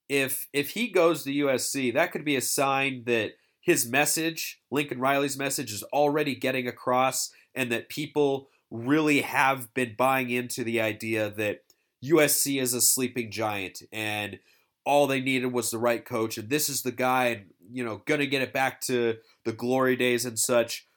if 0.09 0.49
if 0.53 0.71
he 0.71 0.89
goes 0.89 1.23
to 1.25 1.33
USC, 1.33 1.93
that 1.95 2.13
could 2.13 2.25
be 2.25 2.37
a 2.37 2.43
sign 2.43 3.05
that 3.07 3.33
his 3.61 3.89
message, 3.89 4.61
Lincoln 4.71 4.99
Riley's 4.99 5.39
message, 5.39 5.73
is 5.73 5.85
already 5.85 6.35
getting 6.35 6.67
across, 6.67 7.31
and 7.55 7.71
that 7.73 7.89
people 7.89 8.49
really 8.71 9.21
have 9.21 9.73
been 9.75 9.95
buying 9.97 10.31
into 10.31 10.65
the 10.65 10.81
idea 10.81 11.31
that 11.31 11.61
USC 12.05 12.61
is 12.61 12.75
a 12.75 12.81
sleeping 12.81 13.31
giant 13.31 13.83
and 13.93 14.39
all 14.85 15.07
they 15.07 15.21
needed 15.21 15.53
was 15.53 15.71
the 15.71 15.79
right 15.79 16.05
coach 16.05 16.39
and 16.39 16.51
this 16.51 16.69
is 16.69 16.83
the 16.83 16.91
guy 16.91 17.27
and 17.27 17.45
you 17.71 17.85
know 17.85 18.03
gonna 18.07 18.27
get 18.27 18.43
it 18.43 18.53
back 18.53 18.81
to 18.81 19.17
the 19.45 19.53
glory 19.53 19.95
days 19.95 20.25
and 20.25 20.39
such 20.39 20.89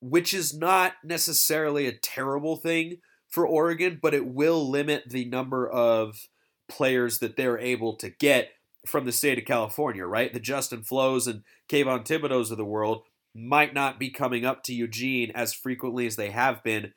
which 0.00 0.32
is 0.32 0.56
not 0.56 0.94
necessarily 1.04 1.86
a 1.86 1.92
terrible 1.92 2.56
thing 2.56 2.98
for 3.28 3.46
Oregon 3.46 3.98
but 4.00 4.14
it 4.14 4.26
will 4.26 4.70
limit 4.70 5.04
the 5.08 5.26
number 5.26 5.68
of 5.68 6.28
players 6.68 7.18
that 7.18 7.36
they're 7.36 7.58
able 7.58 7.96
to 7.96 8.08
get 8.08 8.52
from 8.86 9.04
the 9.04 9.12
state 9.12 9.38
of 9.38 9.44
California 9.44 10.06
right? 10.06 10.32
The 10.32 10.40
Justin 10.40 10.82
Flowes 10.82 11.26
and 11.26 11.42
Kayvon 11.68 12.06
Thibodeaux 12.06 12.50
of 12.50 12.56
the 12.56 12.64
world 12.64 13.02
might 13.34 13.74
not 13.74 13.98
be 13.98 14.10
coming 14.10 14.44
up 14.44 14.62
to 14.64 14.74
Eugene 14.74 15.30
as 15.34 15.54
frequently 15.54 16.06
as 16.06 16.16
they 16.16 16.30
have 16.30 16.62
been 16.62 16.92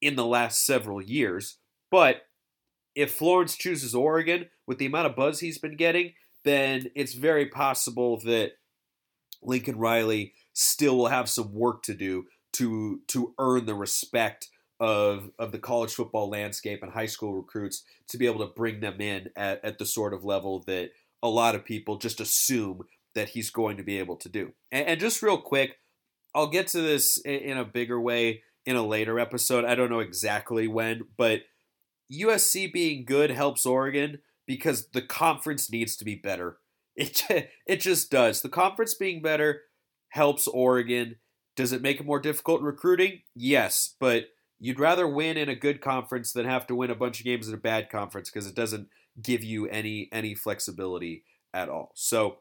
in 0.00 0.16
the 0.16 0.26
last 0.26 0.64
several 0.64 1.02
years. 1.02 1.58
But 1.90 2.22
if 2.94 3.12
Florence 3.12 3.56
chooses 3.56 3.94
Oregon 3.94 4.46
with 4.66 4.78
the 4.78 4.86
amount 4.86 5.06
of 5.06 5.16
buzz 5.16 5.40
he's 5.40 5.58
been 5.58 5.76
getting, 5.76 6.12
then 6.44 6.90
it's 6.94 7.14
very 7.14 7.46
possible 7.46 8.20
that 8.20 8.52
Lincoln 9.42 9.78
Riley 9.78 10.34
still 10.52 10.96
will 10.96 11.08
have 11.08 11.28
some 11.28 11.52
work 11.52 11.82
to 11.84 11.94
do 11.94 12.26
to 12.54 13.00
to 13.08 13.34
earn 13.38 13.66
the 13.66 13.74
respect 13.74 14.48
of 14.80 15.30
of 15.38 15.52
the 15.52 15.58
college 15.58 15.94
football 15.94 16.28
landscape 16.28 16.82
and 16.82 16.92
high 16.92 17.06
school 17.06 17.34
recruits 17.34 17.84
to 18.08 18.18
be 18.18 18.26
able 18.26 18.46
to 18.46 18.54
bring 18.54 18.80
them 18.80 19.00
in 19.00 19.30
at, 19.36 19.64
at 19.64 19.78
the 19.78 19.86
sort 19.86 20.14
of 20.14 20.24
level 20.24 20.60
that 20.66 20.90
a 21.22 21.28
lot 21.28 21.54
of 21.54 21.64
people 21.64 21.96
just 21.96 22.20
assume 22.20 22.82
that 23.14 23.30
he's 23.30 23.50
going 23.50 23.76
to 23.76 23.82
be 23.82 23.98
able 23.98 24.16
to 24.16 24.28
do. 24.28 24.52
And, 24.72 24.86
and 24.86 25.00
just 25.00 25.22
real 25.22 25.38
quick, 25.38 25.78
I'll 26.34 26.48
get 26.48 26.68
to 26.68 26.80
this 26.80 27.18
in, 27.18 27.34
in 27.34 27.58
a 27.58 27.64
bigger 27.64 28.00
way 28.00 28.42
in 28.66 28.76
a 28.76 28.86
later 28.86 29.18
episode. 29.18 29.64
I 29.64 29.74
don't 29.74 29.90
know 29.90 30.00
exactly 30.00 30.66
when, 30.66 31.02
but 31.16 31.42
USC 32.12 32.72
being 32.72 33.04
good 33.04 33.30
helps 33.30 33.66
Oregon 33.66 34.18
because 34.46 34.88
the 34.88 35.02
conference 35.02 35.70
needs 35.70 35.96
to 35.96 36.04
be 36.04 36.14
better. 36.14 36.58
It 36.96 37.24
it 37.66 37.80
just 37.80 38.08
does. 38.08 38.40
The 38.40 38.48
conference 38.48 38.94
being 38.94 39.20
better 39.20 39.62
helps 40.10 40.46
Oregon. 40.46 41.16
Does 41.56 41.72
it 41.72 41.82
make 41.82 41.98
it 41.98 42.06
more 42.06 42.20
difficult 42.20 42.60
in 42.60 42.66
recruiting? 42.66 43.22
Yes, 43.34 43.96
but 43.98 44.26
you'd 44.60 44.78
rather 44.78 45.08
win 45.08 45.36
in 45.36 45.48
a 45.48 45.56
good 45.56 45.80
conference 45.80 46.32
than 46.32 46.46
have 46.46 46.68
to 46.68 46.74
win 46.76 46.90
a 46.90 46.94
bunch 46.94 47.18
of 47.18 47.24
games 47.24 47.48
in 47.48 47.54
a 47.54 47.58
bad 47.58 47.90
conference 47.90 48.30
because 48.30 48.46
it 48.46 48.54
doesn't 48.54 48.88
give 49.20 49.42
you 49.42 49.66
any 49.66 50.08
any 50.12 50.36
flexibility 50.36 51.24
at 51.52 51.68
all. 51.68 51.90
So 51.94 52.38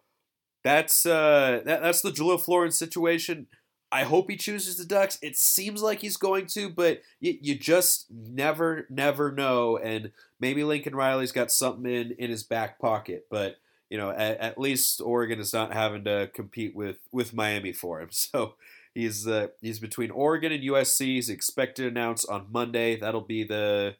that's 0.63 1.05
uh 1.05 1.61
that, 1.65 1.81
that's 1.81 2.01
the 2.01 2.11
Jahlil 2.11 2.41
Florence 2.41 2.77
situation. 2.77 3.47
I 3.93 4.03
hope 4.05 4.27
he 4.27 4.37
chooses 4.37 4.77
the 4.77 4.85
Ducks. 4.85 5.19
It 5.21 5.37
seems 5.37 5.83
like 5.83 5.99
he's 5.99 6.17
going 6.17 6.47
to, 6.47 6.67
but 6.67 7.03
you, 7.19 7.37
you 7.39 7.53
just 7.53 8.07
never, 8.09 8.87
never 8.89 9.31
know. 9.31 9.77
And 9.77 10.11
maybe 10.39 10.63
Lincoln 10.63 10.95
Riley's 10.95 11.31
got 11.31 11.51
something 11.51 11.85
in, 11.85 12.11
in 12.17 12.31
his 12.31 12.41
back 12.41 12.79
pocket. 12.79 13.27
But 13.29 13.57
you 13.91 13.99
know, 13.99 14.09
at, 14.09 14.39
at, 14.39 14.57
least 14.57 14.99
Oregon 14.99 15.39
is 15.39 15.53
not 15.53 15.73
having 15.73 16.05
to 16.05 16.27
compete 16.33 16.75
with 16.75 16.97
with 17.11 17.35
Miami 17.35 17.71
for 17.71 18.01
him. 18.01 18.09
So 18.11 18.55
he's 18.95 19.27
uh, 19.27 19.49
he's 19.61 19.77
between 19.77 20.09
Oregon 20.09 20.51
and 20.51 20.63
USC. 20.63 21.05
He's 21.05 21.29
expected 21.29 21.83
to 21.83 21.87
announce 21.89 22.25
on 22.25 22.47
Monday. 22.51 22.95
That'll 22.95 23.21
be 23.21 23.43
the 23.43 23.95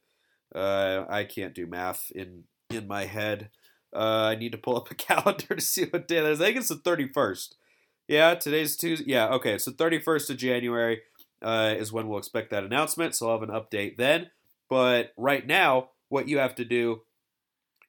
uh, 0.55 1.05
I 1.07 1.23
can't 1.23 1.53
do 1.53 1.67
math 1.67 2.11
in 2.15 2.45
in 2.71 2.87
my 2.87 3.05
head. 3.05 3.49
Uh, 3.95 4.29
I 4.31 4.35
need 4.35 4.51
to 4.51 4.57
pull 4.57 4.77
up 4.77 4.91
a 4.91 4.95
calendar 4.95 5.55
to 5.55 5.61
see 5.61 5.85
what 5.85 6.07
day 6.07 6.21
that 6.21 6.31
is. 6.31 6.41
I 6.41 6.45
think 6.45 6.57
it's 6.57 6.69
the 6.69 6.75
31st. 6.75 7.55
Yeah, 8.07 8.35
today's 8.35 8.75
Tuesday. 8.75 9.05
Yeah, 9.07 9.29
okay. 9.29 9.57
So 9.57 9.71
31st 9.71 10.31
of 10.31 10.37
January 10.37 11.01
uh, 11.41 11.75
is 11.77 11.91
when 11.91 12.07
we'll 12.07 12.19
expect 12.19 12.51
that 12.51 12.63
announcement. 12.63 13.15
So 13.15 13.29
I'll 13.29 13.39
have 13.39 13.47
an 13.47 13.55
update 13.55 13.97
then. 13.97 14.29
But 14.69 15.13
right 15.17 15.45
now, 15.45 15.89
what 16.09 16.27
you 16.27 16.39
have 16.39 16.55
to 16.55 16.65
do 16.65 17.01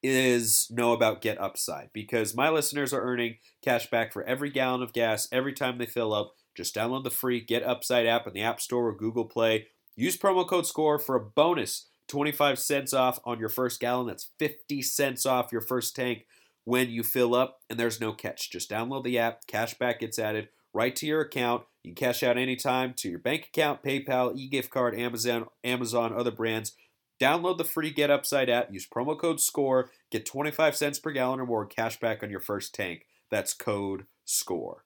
is 0.02 0.68
know 0.70 0.92
about 0.92 1.23
Get 1.23 1.40
Upside 1.40 1.88
because 1.92 2.34
my 2.34 2.50
listeners 2.50 2.92
are 2.92 3.00
earning 3.00 3.37
cash 3.62 3.88
back 3.88 4.12
for 4.12 4.23
every 4.25 4.50
gallon 4.50 4.82
of 4.82 4.92
gas 4.92 5.26
every 5.32 5.54
time 5.54 5.78
they 5.78 5.87
fill 5.87 6.12
up. 6.12 6.34
Just 6.54 6.75
download 6.75 7.04
the 7.04 7.11
free 7.11 7.40
Get 7.40 7.62
Upside 7.62 8.06
app 8.06 8.26
in 8.26 8.34
the 8.34 8.42
App 8.42 8.61
Store 8.61 8.88
or 8.88 8.94
Google 8.94 9.25
Play. 9.25 9.68
Use 9.96 10.16
promo 10.16 10.46
code 10.46 10.66
SCORE 10.66 10.99
for 10.99 11.16
a 11.16 11.25
bonus 11.25 11.87
25 12.08 12.58
cents 12.58 12.92
off 12.92 13.18
on 13.25 13.38
your 13.38 13.49
first 13.49 13.80
gallon. 13.80 14.06
That's 14.06 14.30
50 14.38 14.82
cents 14.82 15.26
off 15.26 15.52
your 15.52 15.61
first 15.61 15.96
tank 15.96 16.26
when 16.64 16.90
you 16.90 17.02
fill 17.02 17.34
up, 17.34 17.61
and 17.68 17.78
there's 17.78 18.00
no 18.00 18.12
catch. 18.12 18.50
Just 18.50 18.70
download 18.70 19.04
the 19.04 19.18
app, 19.18 19.46
cash 19.46 19.75
back 19.75 20.00
gets 20.00 20.18
added 20.18 20.49
right 20.73 20.94
to 20.96 21.06
your 21.06 21.20
account. 21.20 21.64
You 21.82 21.94
can 21.94 22.06
cash 22.06 22.23
out 22.23 22.37
anytime 22.37 22.94
to 22.94 23.08
your 23.08 23.18
bank 23.18 23.49
account, 23.49 23.82
PayPal, 23.82 24.37
e-gift 24.37 24.70
card, 24.70 24.99
Amazon, 24.99 25.46
Amazon, 25.62 26.12
other 26.12 26.30
brands. 26.30 26.73
Download 27.20 27.56
the 27.56 27.64
free 27.64 27.90
Get 27.90 28.11
Upside 28.11 28.50
app. 28.50 28.73
Use 28.73 28.87
promo 28.87 29.18
code 29.18 29.40
SCORE. 29.40 29.90
Get 30.11 30.26
25 30.26 30.76
cents 30.76 30.99
per 30.99 31.12
gallon 31.12 31.40
or 31.40 31.46
more 31.46 31.64
cash 31.64 32.00
back 32.00 32.23
on 32.23 32.30
your 32.30 32.40
first 32.40 32.75
tank. 32.75 33.06
That's 33.30 33.54
code 33.54 34.06
SCORE. 34.25 34.84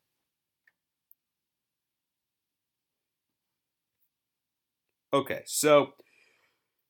Okay, 5.12 5.42
so 5.46 5.94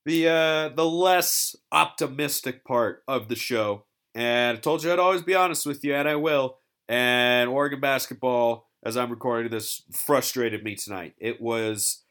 the 0.09 0.27
uh, 0.27 0.69
the 0.75 0.85
less 0.85 1.55
optimistic 1.71 2.65
part 2.65 3.03
of 3.07 3.29
the 3.29 3.35
show, 3.35 3.85
and 4.13 4.57
I 4.57 4.59
told 4.59 4.83
you 4.83 4.91
I'd 4.91 4.99
always 4.99 5.21
be 5.21 5.35
honest 5.35 5.65
with 5.65 5.83
you, 5.83 5.93
and 5.95 6.07
I 6.07 6.15
will. 6.15 6.57
And 6.87 7.49
Oregon 7.49 7.79
basketball, 7.79 8.67
as 8.83 8.97
I'm 8.97 9.11
recording 9.11 9.51
this, 9.51 9.83
frustrated 9.91 10.63
me 10.63 10.75
tonight. 10.75 11.13
It 11.19 11.39
was 11.39 12.03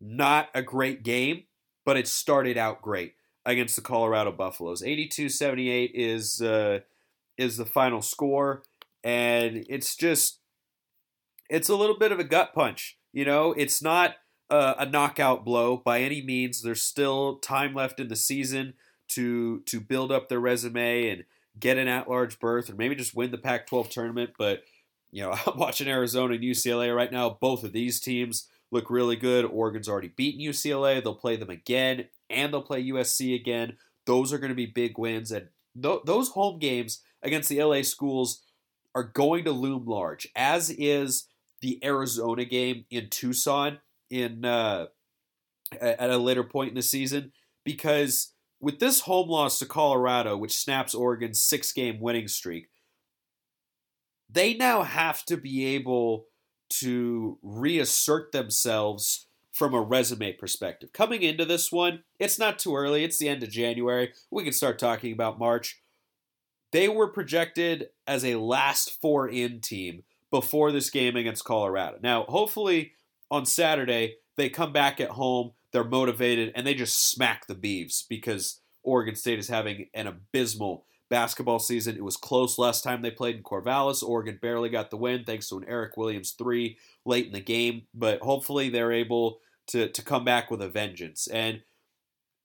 not 0.00 0.48
a 0.54 0.62
great 0.62 1.02
game 1.02 1.44
but 1.84 1.96
it 1.96 2.06
started 2.06 2.56
out 2.56 2.82
great 2.82 3.14
against 3.44 3.76
the 3.76 3.82
Colorado 3.82 4.32
Buffaloes. 4.32 4.82
82-78 4.82 5.90
is 5.94 6.40
uh, 6.40 6.80
is 7.36 7.56
the 7.56 7.66
final 7.66 8.02
score, 8.02 8.62
and 9.02 9.64
it's 9.68 9.96
just 9.96 10.38
it's 11.48 11.68
a 11.68 11.76
little 11.76 11.98
bit 11.98 12.12
of 12.12 12.18
a 12.20 12.24
gut 12.24 12.54
punch. 12.54 12.98
You 13.12 13.24
know, 13.24 13.52
it's 13.52 13.82
not 13.82 14.14
a, 14.50 14.76
a 14.80 14.86
knockout 14.86 15.44
blow 15.44 15.76
by 15.76 16.00
any 16.00 16.22
means. 16.22 16.62
There's 16.62 16.82
still 16.82 17.36
time 17.36 17.74
left 17.74 18.00
in 18.00 18.08
the 18.08 18.16
season 18.16 18.74
to 19.08 19.60
to 19.66 19.80
build 19.80 20.12
up 20.12 20.28
their 20.28 20.40
resume 20.40 21.08
and 21.08 21.24
get 21.58 21.78
an 21.78 21.88
at-large 21.88 22.38
berth, 22.38 22.70
or 22.70 22.74
maybe 22.74 22.94
just 22.94 23.14
win 23.14 23.30
the 23.30 23.38
Pac-12 23.38 23.90
tournament. 23.90 24.30
But 24.38 24.62
you 25.10 25.22
know, 25.22 25.32
I'm 25.46 25.58
watching 25.58 25.88
Arizona 25.88 26.34
and 26.34 26.44
UCLA 26.44 26.94
right 26.94 27.12
now. 27.12 27.38
Both 27.40 27.64
of 27.64 27.72
these 27.72 28.00
teams 28.00 28.48
look 28.70 28.90
really 28.90 29.16
good. 29.16 29.44
Oregon's 29.44 29.88
already 29.88 30.08
beaten 30.08 30.40
UCLA. 30.40 31.02
They'll 31.02 31.14
play 31.14 31.36
them 31.36 31.50
again, 31.50 32.06
and 32.28 32.52
they'll 32.52 32.62
play 32.62 32.84
USC 32.84 33.34
again. 33.34 33.76
Those 34.06 34.32
are 34.32 34.38
going 34.38 34.50
to 34.50 34.56
be 34.56 34.66
big 34.66 34.98
wins. 34.98 35.30
And 35.30 35.48
th- 35.80 36.00
those 36.04 36.30
home 36.30 36.58
games 36.58 37.02
against 37.22 37.48
the 37.48 37.62
LA 37.62 37.82
schools 37.82 38.42
are 38.94 39.04
going 39.04 39.44
to 39.44 39.52
loom 39.52 39.86
large, 39.86 40.28
as 40.34 40.70
is 40.70 41.26
the 41.60 41.78
Arizona 41.84 42.44
game 42.44 42.86
in 42.90 43.08
Tucson 43.08 43.78
in 44.10 44.44
uh, 44.44 44.86
at 45.80 46.10
a 46.10 46.18
later 46.18 46.44
point 46.44 46.70
in 46.70 46.74
the 46.74 46.82
season. 46.82 47.32
Because 47.64 48.32
with 48.60 48.78
this 48.78 49.00
home 49.00 49.28
loss 49.28 49.58
to 49.58 49.66
Colorado, 49.66 50.36
which 50.36 50.56
snaps 50.56 50.94
Oregon's 50.94 51.42
six 51.42 51.72
game 51.72 52.00
winning 52.00 52.28
streak, 52.28 52.68
they 54.28 54.54
now 54.54 54.82
have 54.82 55.24
to 55.24 55.36
be 55.36 55.64
able 55.66 56.26
to 56.68 57.38
reassert 57.42 58.32
themselves 58.32 59.26
from 59.52 59.74
a 59.74 59.80
resume 59.80 60.32
perspective. 60.32 60.92
Coming 60.92 61.22
into 61.22 61.44
this 61.44 61.72
one, 61.72 62.04
it's 62.18 62.38
not 62.38 62.58
too 62.58 62.76
early. 62.76 63.02
It's 63.02 63.18
the 63.18 63.28
end 63.28 63.42
of 63.42 63.50
January. 63.50 64.12
We 64.30 64.44
can 64.44 64.52
start 64.52 64.78
talking 64.78 65.12
about 65.12 65.38
March. 65.38 65.82
They 66.72 66.88
were 66.88 67.08
projected 67.08 67.88
as 68.06 68.24
a 68.24 68.36
last 68.36 69.00
four 69.00 69.28
in 69.28 69.60
team 69.60 70.04
before 70.30 70.70
this 70.70 70.88
game 70.90 71.16
against 71.16 71.44
Colorado. 71.44 71.98
Now, 72.00 72.24
hopefully 72.28 72.92
on 73.30 73.46
Saturday, 73.46 74.16
they 74.36 74.48
come 74.48 74.72
back 74.72 75.00
at 75.00 75.10
home, 75.10 75.52
they're 75.72 75.84
motivated, 75.84 76.52
and 76.54 76.66
they 76.66 76.74
just 76.74 77.10
smack 77.10 77.46
the 77.46 77.54
Beavs 77.54 78.04
because 78.08 78.60
Oregon 78.82 79.14
State 79.14 79.38
is 79.38 79.48
having 79.48 79.88
an 79.94 80.06
abysmal 80.06 80.84
basketball 81.10 81.58
season. 81.58 81.96
It 81.96 82.04
was 82.04 82.16
close 82.16 82.56
last 82.56 82.82
time 82.82 83.02
they 83.02 83.10
played 83.10 83.36
in 83.36 83.42
Corvallis. 83.42 84.02
Oregon 84.02 84.38
barely 84.40 84.68
got 84.68 84.90
the 84.90 84.96
win 84.96 85.24
thanks 85.24 85.48
to 85.48 85.58
an 85.58 85.64
Eric 85.66 85.96
Williams 85.96 86.32
three 86.32 86.78
late 87.04 87.26
in 87.26 87.32
the 87.32 87.40
game, 87.40 87.82
but 87.92 88.20
hopefully 88.20 88.68
they're 88.68 88.92
able 88.92 89.40
to, 89.68 89.88
to 89.88 90.02
come 90.02 90.24
back 90.24 90.50
with 90.50 90.62
a 90.62 90.68
vengeance. 90.68 91.26
And 91.26 91.62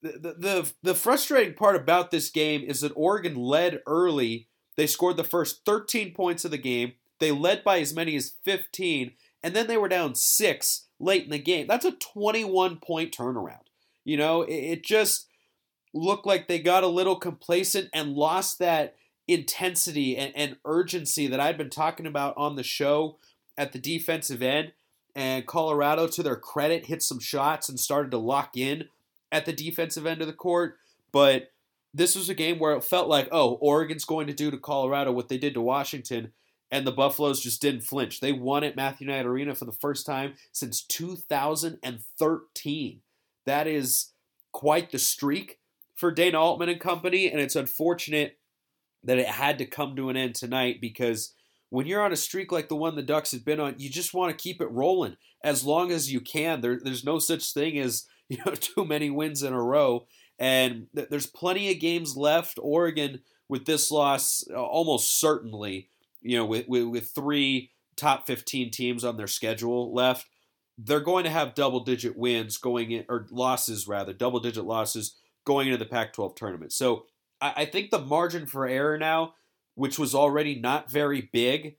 the, 0.02 0.36
the, 0.38 0.74
the 0.84 0.96
frustrating 0.96 1.54
part 1.54 1.76
about 1.76 2.12
this 2.12 2.30
game 2.30 2.64
is 2.64 2.82
that 2.82 2.92
Oregon 2.96 3.36
led 3.36 3.82
early. 3.88 4.48
They 4.76 4.88
scored 4.88 5.18
the 5.18 5.24
first 5.24 5.62
13 5.66 6.14
points 6.14 6.44
of 6.46 6.52
the 6.52 6.58
game. 6.58 6.94
They 7.20 7.32
led 7.32 7.64
by 7.64 7.80
as 7.80 7.94
many 7.94 8.16
as 8.16 8.34
15, 8.44 9.14
and 9.46 9.56
then 9.56 9.68
they 9.68 9.78
were 9.78 9.88
down 9.88 10.16
six 10.16 10.88
late 11.00 11.24
in 11.24 11.30
the 11.30 11.38
game. 11.38 11.68
That's 11.68 11.86
a 11.86 11.92
21 11.92 12.78
point 12.78 13.16
turnaround. 13.16 13.68
You 14.04 14.18
know, 14.18 14.42
it, 14.42 14.56
it 14.56 14.84
just 14.84 15.28
looked 15.94 16.26
like 16.26 16.48
they 16.48 16.58
got 16.58 16.84
a 16.84 16.88
little 16.88 17.16
complacent 17.16 17.90
and 17.94 18.14
lost 18.14 18.58
that 18.58 18.96
intensity 19.28 20.18
and, 20.18 20.34
and 20.36 20.58
urgency 20.66 21.28
that 21.28 21.40
I'd 21.40 21.60
been 21.60 21.70
talking 21.70 22.08
about 22.08 22.34
on 22.36 22.56
the 22.56 22.64
show 22.64 23.20
at 23.56 23.72
the 23.72 23.78
defensive 23.78 24.42
end. 24.42 24.72
And 25.16 25.46
Colorado, 25.46 26.08
to 26.08 26.24
their 26.24 26.36
credit, 26.36 26.88
hit 26.88 27.04
some 27.04 27.20
shots 27.20 27.70
and 27.70 27.80
started 27.80 28.10
to 28.12 28.18
lock 28.18 28.58
in 28.58 28.86
at 29.32 29.46
the 29.46 29.54
defensive 29.54 30.08
end 30.08 30.22
of 30.22 30.28
the 30.28 30.34
court. 30.34 30.78
But 31.12 31.52
this 31.94 32.16
was 32.16 32.30
a 32.30 32.34
game 32.34 32.58
where 32.58 32.74
it 32.74 32.84
felt 32.84 33.08
like, 33.08 33.30
oh, 33.32 33.60
Oregon's 33.62 34.06
going 34.06 34.26
to 34.26 34.34
do 34.34 34.50
to 34.50 34.58
Colorado 34.58 35.12
what 35.12 35.30
they 35.30 35.38
did 35.38 35.54
to 35.54 35.62
Washington, 35.62 36.34
and 36.72 36.86
the 36.86 36.92
Buffaloes 36.92 37.42
just 37.42 37.62
didn't 37.62 37.82
flinch. 37.82 38.20
They 38.20 38.32
won 38.32 38.64
at 38.64 38.76
Matthew 38.76 39.08
Knight 39.08 39.26
Arena 39.26 39.56
for 39.56 39.66
the 39.66 39.72
first 39.72 40.06
time 40.06 40.34
since 40.52 40.84
2013. 40.84 43.02
That 43.46 43.68
is 43.68 44.12
quite 44.52 44.92
the 44.92 45.00
streak 45.00 45.60
for 45.96 46.12
Dana 46.12 46.40
Altman 46.40 46.70
and 46.70 46.80
company, 46.80 47.30
and 47.30 47.40
it's 47.40 47.56
unfortunate 47.56 48.38
that 49.04 49.20
it 49.20 49.28
had 49.28 49.58
to 49.60 49.66
come 49.66 49.96
to 49.96 50.10
an 50.10 50.18
end 50.18 50.36
tonight 50.36 50.82
because 50.82 51.34
when 51.70 51.86
you're 51.86 52.02
on 52.02 52.12
a 52.12 52.18
streak 52.18 52.52
like 52.52 52.70
the 52.70 52.76
one 52.76 52.96
the 52.96 53.04
Ducks 53.04 53.32
have 53.32 53.46
been 53.46 53.60
on, 53.60 53.76
you 53.78 53.90
just 53.90 54.14
want 54.14 54.36
to 54.36 54.44
keep 54.44 54.62
it 54.62 54.72
rolling 54.72 55.18
as 55.44 55.64
long 55.64 55.92
as 55.92 56.12
you 56.12 56.20
can. 56.20 56.62
There, 56.62 56.80
there's 56.82 57.04
no 57.04 57.20
such 57.20 57.54
thing 57.54 57.78
as 57.78 58.08
you 58.30 58.38
know 58.46 58.54
too 58.54 58.86
many 58.86 59.10
wins 59.10 59.44
in 59.44 59.54
a 59.54 59.62
row, 59.62 60.08
and 60.40 60.88
th- 60.96 61.10
there's 61.10 61.28
plenty 61.28 61.72
of 61.72 61.80
games 61.80 62.18
left. 62.18 62.58
Oregon 62.62 63.22
with 63.48 63.66
this 63.66 63.92
loss, 63.92 64.44
almost 64.56 65.20
certainly, 65.20 65.90
you 66.26 66.38
know, 66.38 66.46
with, 66.46 66.68
with, 66.68 66.86
with 66.86 67.10
three 67.10 67.72
top 67.96 68.28
15 68.28 68.72
teams 68.72 69.04
on 69.04 69.18
their 69.18 69.28
schedule 69.28 69.94
left, 69.94 70.28
they're 70.78 71.00
going 71.00 71.24
to 71.24 71.30
have 71.30 71.56
double 71.56 71.82
digit 71.82 72.18
wins 72.18 72.58
going 72.58 72.92
in, 72.92 73.06
or 73.08 73.28
losses 73.32 73.88
rather, 73.88 74.14
double 74.14 74.40
digit 74.40 74.66
losses 74.66 75.16
going 75.46 75.68
into 75.68 75.78
the 75.78 75.86
Pac 75.86 76.14
12 76.14 76.36
tournament. 76.36 76.74
So 76.74 77.06
I, 77.40 77.54
I 77.58 77.66
think 77.66 77.92
the 77.92 78.00
margin 78.00 78.46
for 78.46 78.68
error 78.68 78.98
now, 78.98 79.36
which 79.76 80.00
was 80.00 80.16
already 80.16 80.60
not 80.60 80.92
very 80.92 81.30
big, 81.32 81.78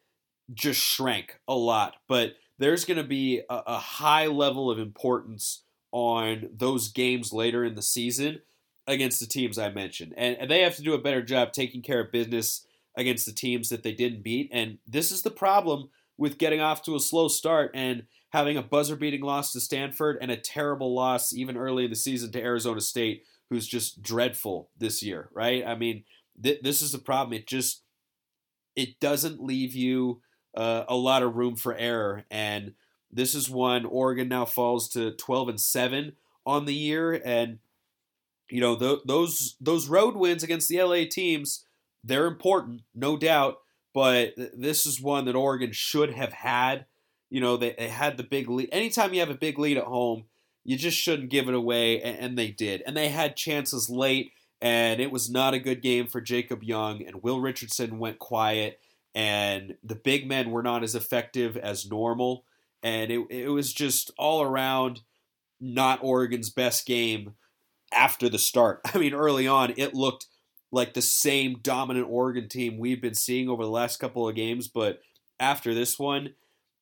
just 0.54 0.80
shrank 0.80 1.40
a 1.48 1.54
lot. 1.54 1.96
But 2.08 2.34
there's 2.58 2.84
going 2.84 2.98
to 2.98 3.04
be 3.04 3.40
a, 3.50 3.62
a 3.66 3.78
high 3.78 4.26
level 4.26 4.70
of 4.70 4.78
importance 4.78 5.64
on 5.92 6.48
those 6.52 6.88
games 6.88 7.32
later 7.32 7.64
in 7.64 7.74
the 7.74 7.82
season 7.82 8.40
against 8.86 9.20
the 9.20 9.26
teams 9.26 9.58
I 9.58 9.70
mentioned. 9.70 10.14
And, 10.16 10.36
and, 10.36 10.50
they 10.50 10.62
have 10.62 10.76
to 10.76 10.82
do 10.82 10.94
a 10.94 11.00
better 11.00 11.22
job 11.22 11.52
taking 11.52 11.82
care 11.82 12.00
of 12.00 12.12
business 12.12 12.65
against 12.96 13.26
the 13.26 13.32
teams 13.32 13.68
that 13.68 13.82
they 13.82 13.92
didn't 13.92 14.22
beat. 14.22 14.48
And 14.52 14.78
this 14.86 15.12
is 15.12 15.22
the 15.22 15.30
problem 15.30 15.90
with 16.16 16.38
getting 16.38 16.60
off 16.60 16.82
to 16.82 16.96
a 16.96 17.00
slow 17.00 17.28
start 17.28 17.70
and 17.74 18.04
having 18.30 18.56
a 18.56 18.62
buzzer 18.62 18.96
beating 18.96 19.20
loss 19.20 19.52
to 19.52 19.60
Stanford 19.60 20.18
and 20.20 20.30
a 20.30 20.36
terrible 20.36 20.94
loss 20.94 21.32
even 21.32 21.56
early 21.56 21.84
in 21.84 21.90
the 21.90 21.96
season 21.96 22.32
to 22.32 22.42
Arizona 22.42 22.80
State, 22.80 23.24
who's 23.50 23.66
just 23.66 24.02
dreadful 24.02 24.70
this 24.78 25.02
year, 25.02 25.28
right? 25.32 25.66
I 25.66 25.74
mean, 25.74 26.04
th- 26.42 26.62
this 26.62 26.82
is 26.82 26.92
the 26.92 26.98
problem. 26.98 27.34
It 27.34 27.46
just 27.46 27.82
it 28.74 29.00
doesn't 29.00 29.42
leave 29.42 29.74
you 29.74 30.20
uh, 30.54 30.84
a 30.88 30.96
lot 30.96 31.22
of 31.22 31.36
room 31.36 31.56
for 31.56 31.74
error, 31.74 32.24
and 32.30 32.74
this 33.10 33.34
is 33.34 33.48
one 33.48 33.84
Oregon 33.84 34.28
now 34.28 34.44
falls 34.44 34.88
to 34.90 35.12
12 35.12 35.48
and 35.50 35.60
seven 35.60 36.12
on 36.44 36.64
the 36.64 36.74
year, 36.74 37.20
and 37.24 37.58
you 38.50 38.60
know 38.60 38.76
th- 38.76 39.00
those 39.06 39.56
those 39.60 39.88
road 39.88 40.16
wins 40.16 40.42
against 40.42 40.68
the 40.68 40.82
LA 40.82 41.04
teams 41.10 41.65
they're 42.06 42.26
important, 42.26 42.82
no 42.94 43.16
doubt, 43.16 43.58
but 43.92 44.34
this 44.36 44.86
is 44.86 45.00
one 45.00 45.24
that 45.24 45.34
Oregon 45.34 45.72
should 45.72 46.12
have 46.12 46.32
had. 46.32 46.86
You 47.30 47.40
know, 47.40 47.56
they, 47.56 47.74
they 47.76 47.88
had 47.88 48.16
the 48.16 48.22
big 48.22 48.48
lead. 48.48 48.68
Anytime 48.70 49.12
you 49.12 49.20
have 49.20 49.30
a 49.30 49.34
big 49.34 49.58
lead 49.58 49.76
at 49.76 49.84
home, 49.84 50.24
you 50.64 50.76
just 50.76 50.98
shouldn't 50.98 51.30
give 51.30 51.48
it 51.48 51.54
away, 51.54 52.00
and, 52.00 52.18
and 52.18 52.38
they 52.38 52.50
did. 52.50 52.82
And 52.86 52.96
they 52.96 53.08
had 53.08 53.36
chances 53.36 53.90
late, 53.90 54.32
and 54.60 55.00
it 55.00 55.10
was 55.10 55.30
not 55.30 55.54
a 55.54 55.58
good 55.58 55.82
game 55.82 56.06
for 56.06 56.20
Jacob 56.20 56.62
Young, 56.62 57.02
and 57.02 57.22
Will 57.22 57.40
Richardson 57.40 57.98
went 57.98 58.18
quiet, 58.18 58.80
and 59.14 59.76
the 59.82 59.94
big 59.94 60.28
men 60.28 60.50
were 60.50 60.62
not 60.62 60.84
as 60.84 60.94
effective 60.94 61.56
as 61.56 61.88
normal, 61.90 62.44
and 62.82 63.10
it, 63.10 63.26
it 63.30 63.48
was 63.48 63.72
just 63.72 64.10
all 64.18 64.42
around 64.42 65.00
not 65.60 66.00
Oregon's 66.02 66.50
best 66.50 66.86
game 66.86 67.34
after 67.92 68.28
the 68.28 68.38
start. 68.38 68.80
I 68.94 68.98
mean, 68.98 69.14
early 69.14 69.48
on, 69.48 69.74
it 69.76 69.94
looked 69.94 70.26
like 70.76 70.94
the 70.94 71.02
same 71.02 71.58
dominant 71.62 72.06
Oregon 72.08 72.48
team 72.48 72.78
we've 72.78 73.00
been 73.00 73.14
seeing 73.14 73.48
over 73.48 73.64
the 73.64 73.70
last 73.70 73.98
couple 73.98 74.28
of 74.28 74.36
games, 74.36 74.68
but 74.68 75.00
after 75.40 75.74
this 75.74 75.98
one, 75.98 76.34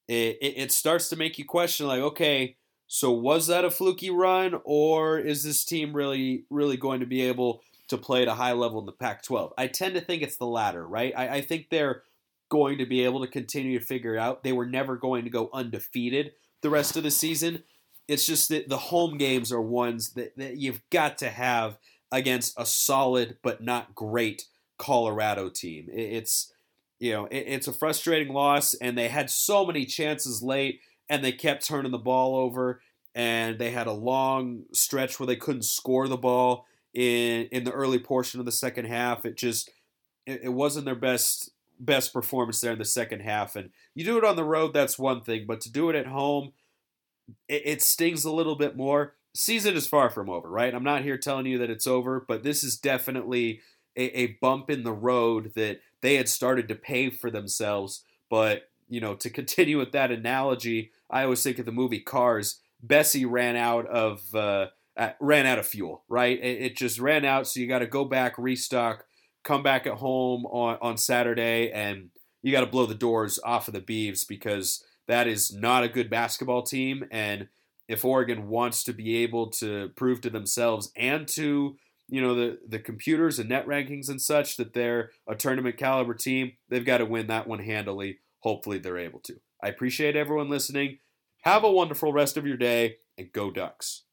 it, 0.08 0.36
it, 0.40 0.72
starts 0.72 1.08
to 1.08 1.16
make 1.16 1.38
you 1.38 1.44
question 1.46 1.86
like, 1.86 2.00
okay, 2.00 2.56
so 2.86 3.10
was 3.10 3.46
that 3.46 3.64
a 3.64 3.70
fluky 3.70 4.10
run, 4.10 4.60
or 4.64 5.18
is 5.18 5.42
this 5.44 5.64
team 5.64 5.94
really, 5.94 6.44
really 6.50 6.76
going 6.76 7.00
to 7.00 7.06
be 7.06 7.22
able 7.22 7.62
to 7.88 7.96
play 7.96 8.22
at 8.22 8.28
a 8.28 8.34
high 8.34 8.52
level 8.52 8.80
in 8.80 8.86
the 8.86 8.92
Pac 8.92 9.22
12? 9.22 9.54
I 9.56 9.68
tend 9.68 9.94
to 9.94 10.00
think 10.00 10.22
it's 10.22 10.36
the 10.36 10.46
latter, 10.46 10.86
right? 10.86 11.14
I, 11.16 11.36
I 11.36 11.40
think 11.40 11.70
they're 11.70 12.02
going 12.50 12.78
to 12.78 12.86
be 12.86 13.04
able 13.04 13.20
to 13.24 13.30
continue 13.30 13.78
to 13.78 13.84
figure 13.84 14.18
out. 14.18 14.42
They 14.42 14.52
were 14.52 14.66
never 14.66 14.96
going 14.96 15.24
to 15.24 15.30
go 15.30 15.48
undefeated 15.54 16.32
the 16.60 16.70
rest 16.70 16.96
of 16.96 17.02
the 17.02 17.10
season. 17.10 17.62
It's 18.06 18.26
just 18.26 18.50
that 18.50 18.68
the 18.68 18.76
home 18.76 19.16
games 19.16 19.50
are 19.50 19.62
ones 19.62 20.10
that, 20.10 20.36
that 20.36 20.58
you've 20.58 20.82
got 20.90 21.18
to 21.18 21.30
have 21.30 21.78
against 22.12 22.54
a 22.58 22.66
solid 22.66 23.38
but 23.42 23.62
not 23.62 23.94
great 23.94 24.46
Colorado 24.78 25.48
team. 25.48 25.88
It's 25.92 26.52
you 26.98 27.12
know 27.12 27.28
it's 27.30 27.68
a 27.68 27.72
frustrating 27.72 28.32
loss, 28.32 28.74
and 28.74 28.96
they 28.96 29.08
had 29.08 29.30
so 29.30 29.66
many 29.66 29.84
chances 29.84 30.42
late, 30.42 30.80
and 31.08 31.24
they 31.24 31.32
kept 31.32 31.66
turning 31.66 31.92
the 31.92 31.98
ball 31.98 32.36
over, 32.36 32.80
and 33.14 33.58
they 33.58 33.70
had 33.70 33.86
a 33.86 33.92
long 33.92 34.64
stretch 34.72 35.18
where 35.18 35.26
they 35.26 35.36
couldn't 35.36 35.64
score 35.64 36.08
the 36.08 36.16
ball 36.16 36.66
in 36.92 37.46
in 37.46 37.64
the 37.64 37.72
early 37.72 37.98
portion 37.98 38.40
of 38.40 38.46
the 38.46 38.52
second 38.52 38.86
half. 38.86 39.24
It 39.24 39.36
just 39.36 39.70
it, 40.26 40.52
wasn't 40.52 40.86
their 40.86 40.94
best 40.94 41.50
best 41.78 42.12
performance 42.12 42.60
there 42.60 42.72
in 42.72 42.78
the 42.78 42.84
second 42.84 43.20
half. 43.20 43.56
And 43.56 43.70
you 43.94 44.04
do 44.04 44.16
it 44.16 44.24
on 44.24 44.36
the 44.36 44.44
road, 44.44 44.72
that's 44.72 44.98
one 44.98 45.22
thing, 45.22 45.44
but 45.46 45.60
to 45.62 45.72
do 45.72 45.90
it 45.90 45.96
at 45.96 46.06
home, 46.06 46.52
it, 47.48 47.62
it 47.64 47.82
stings 47.82 48.24
a 48.24 48.32
little 48.32 48.56
bit 48.56 48.76
more. 48.76 49.14
Season 49.34 49.76
is 49.76 49.86
far 49.86 50.10
from 50.10 50.30
over, 50.30 50.48
right? 50.48 50.74
I'm 50.74 50.84
not 50.84 51.02
here 51.02 51.18
telling 51.18 51.46
you 51.46 51.58
that 51.58 51.70
it's 51.70 51.86
over, 51.86 52.24
but 52.26 52.42
this 52.42 52.62
is 52.62 52.76
definitely 52.76 53.60
a, 53.96 54.18
a 54.18 54.26
bump 54.40 54.70
in 54.70 54.84
the 54.84 54.92
road 54.92 55.52
that 55.56 55.80
they 56.02 56.14
had 56.14 56.28
started 56.28 56.68
to 56.68 56.74
pave 56.74 57.16
for 57.16 57.30
themselves. 57.30 58.04
But 58.30 58.68
you 58.88 59.00
know, 59.00 59.14
to 59.16 59.30
continue 59.30 59.78
with 59.78 59.92
that 59.92 60.10
analogy, 60.10 60.92
I 61.10 61.24
always 61.24 61.42
think 61.42 61.58
of 61.58 61.66
the 61.66 61.72
movie 61.72 62.00
Cars. 62.00 62.60
Bessie 62.82 63.24
ran 63.24 63.56
out 63.56 63.86
of 63.86 64.34
uh, 64.34 64.66
ran 65.20 65.46
out 65.46 65.58
of 65.58 65.66
fuel, 65.66 66.04
right? 66.08 66.38
It, 66.38 66.62
it 66.62 66.76
just 66.76 67.00
ran 67.00 67.24
out, 67.24 67.46
so 67.46 67.60
you 67.60 67.66
got 67.66 67.80
to 67.80 67.86
go 67.86 68.04
back, 68.04 68.34
restock, 68.38 69.06
come 69.42 69.62
back 69.62 69.86
at 69.86 69.94
home 69.94 70.46
on, 70.46 70.78
on 70.80 70.96
Saturday 70.96 71.70
and 71.70 72.10
you 72.42 72.52
got 72.52 72.60
to 72.60 72.66
blow 72.66 72.86
the 72.86 72.94
doors 72.94 73.38
off 73.44 73.68
of 73.68 73.74
the 73.74 73.80
Beavs 73.80 74.26
because 74.26 74.84
that 75.06 75.26
is 75.26 75.52
not 75.52 75.84
a 75.84 75.88
good 75.88 76.10
basketball 76.10 76.62
team. 76.62 77.04
And 77.10 77.48
if 77.88 78.04
Oregon 78.04 78.48
wants 78.48 78.82
to 78.84 78.92
be 78.92 79.16
able 79.18 79.50
to 79.50 79.90
prove 79.96 80.20
to 80.22 80.30
themselves 80.30 80.90
and 80.96 81.28
to 81.28 81.76
you 82.08 82.20
know 82.20 82.34
the 82.34 82.58
the 82.68 82.78
computers 82.78 83.38
and 83.38 83.48
net 83.48 83.66
rankings 83.66 84.08
and 84.08 84.20
such 84.20 84.56
that 84.56 84.74
they're 84.74 85.10
a 85.28 85.34
tournament 85.34 85.76
caliber 85.76 86.14
team, 86.14 86.52
they've 86.68 86.84
got 86.84 86.98
to 86.98 87.06
win 87.06 87.26
that 87.28 87.46
one 87.46 87.60
handily. 87.60 88.18
Hopefully, 88.40 88.78
they're 88.78 88.98
able 88.98 89.20
to. 89.20 89.36
I 89.62 89.68
appreciate 89.68 90.16
everyone 90.16 90.50
listening. 90.50 90.98
Have 91.42 91.64
a 91.64 91.70
wonderful 91.70 92.12
rest 92.12 92.36
of 92.36 92.46
your 92.46 92.56
day 92.56 92.96
and 93.18 93.32
go 93.32 93.50
Ducks. 93.50 94.03